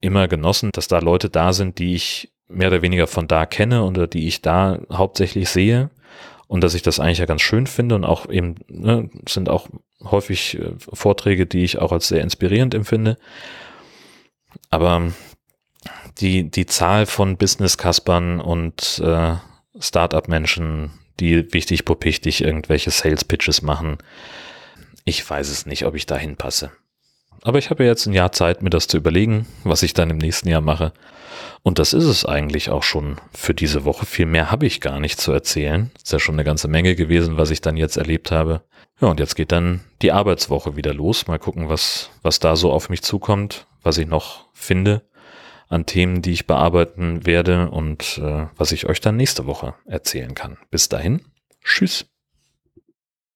immer 0.01 0.29
genossen, 0.29 0.71
dass 0.73 0.89
da 0.89 0.99
Leute 0.99 1.29
da 1.29 1.53
sind, 1.53 1.79
die 1.79 1.95
ich 1.95 2.33
mehr 2.49 2.69
oder 2.69 2.83
weniger 2.83 3.07
von 3.07 3.29
da 3.29 3.47
kenne 3.47 3.85
oder 3.85 4.07
die 4.07 4.27
ich 4.27 4.43
da 4.43 4.81
hauptsächlich 4.91 5.49
sehe 5.49 5.91
und 6.47 6.63
dass 6.63 6.75
ich 6.75 6.83
das 6.83 6.99
eigentlich 6.99 7.19
ja 7.19 7.27
ganz 7.27 7.43
schön 7.43 7.67
finde 7.67 7.95
und 7.95 8.05
auch 8.05 8.29
eben 8.29 8.57
ne, 8.69 9.11
sind 9.29 9.49
auch 9.49 9.69
häufig 10.03 10.59
äh, 10.59 10.73
Vorträge, 10.79 11.47
die 11.47 11.65
ich 11.65 11.79
auch 11.79 11.93
als 11.93 12.09
sehr 12.09 12.23
inspirierend 12.23 12.75
empfinde. 12.75 13.19
Aber 14.71 15.13
die, 16.19 16.51
die 16.51 16.67
Zahl 16.67 17.07
von 17.07 17.37
Business-Kaspern 17.37 18.41
und 18.41 19.01
äh, 19.05 19.37
Startup-Menschen, 19.79 20.91
die 21.21 21.53
wichtig 21.53 21.85
popichtig 21.85 22.43
irgendwelche 22.43 22.91
Sales-Pitches 22.91 23.63
machen, 23.63 23.99
ich 25.05 25.29
weiß 25.29 25.49
es 25.49 25.67
nicht, 25.67 25.85
ob 25.85 25.95
ich 25.95 26.07
da 26.07 26.17
hinpasse. 26.17 26.73
Aber 27.43 27.59
ich 27.59 27.71
habe 27.71 27.85
ja 27.85 27.91
jetzt 27.91 28.07
ein 28.07 28.13
Jahr 28.13 28.33
Zeit, 28.33 28.63
mir 28.63 28.71
das 28.71 28.89
zu 28.89 28.97
überlegen, 28.97 29.47
was 29.65 29.83
ich 29.83 29.95
dann 29.95 30.11
im 30.11 30.19
nächsten 30.19 30.49
Jahr 30.49 30.61
mache. 30.61 30.93
Und 31.63 31.79
das 31.79 31.93
ist 31.93 32.05
es 32.05 32.25
eigentlich 32.25 32.71
auch 32.71 32.83
schon 32.83 33.17
für 33.33 33.55
diese 33.55 33.85
Woche. 33.85 34.07
Viel 34.07 34.27
mehr 34.27 34.51
habe 34.51 34.67
ich 34.67 34.81
gar 34.81 35.01
nicht 35.01 35.21
zu 35.21 35.33
erzählen. 35.33 35.91
Ist 35.97 36.13
ja 36.13 36.19
schon 36.19 36.35
eine 36.35 36.45
ganze 36.45 36.69
Menge 36.69 36.95
gewesen, 36.95 37.37
was 37.37 37.51
ich 37.51 37.61
dann 37.61 37.77
jetzt 37.77 37.97
erlebt 37.97 38.31
habe. 38.31 38.63
Ja, 39.01 39.09
und 39.09 39.21
jetzt 39.21 39.37
geht 39.37 39.53
dann 39.53 39.81
die 40.03 40.13
Arbeitswoche 40.13 40.77
wieder 40.77 40.95
los. 40.95 41.27
Mal 41.27 41.39
gucken, 41.39 41.69
was, 41.69 42.11
was 42.23 42.41
da 42.41 42.57
so 42.57 42.73
auf 42.73 42.89
mich 42.89 43.03
zukommt, 43.03 43.67
was 43.83 43.99
ich 43.99 44.07
noch 44.07 44.47
finde 44.53 45.03
an 45.69 45.87
Themen, 45.87 46.23
die 46.23 46.33
ich 46.33 46.47
bearbeiten 46.47 47.27
werde 47.27 47.71
und 47.71 48.19
äh, 48.19 48.47
was 48.57 48.73
ich 48.73 48.87
euch 48.87 49.01
dann 49.01 49.17
nächste 49.17 49.47
Woche 49.47 49.75
erzählen 49.85 50.35
kann. 50.35 50.57
Bis 50.71 50.89
dahin, 50.89 51.21
tschüss. 51.63 52.07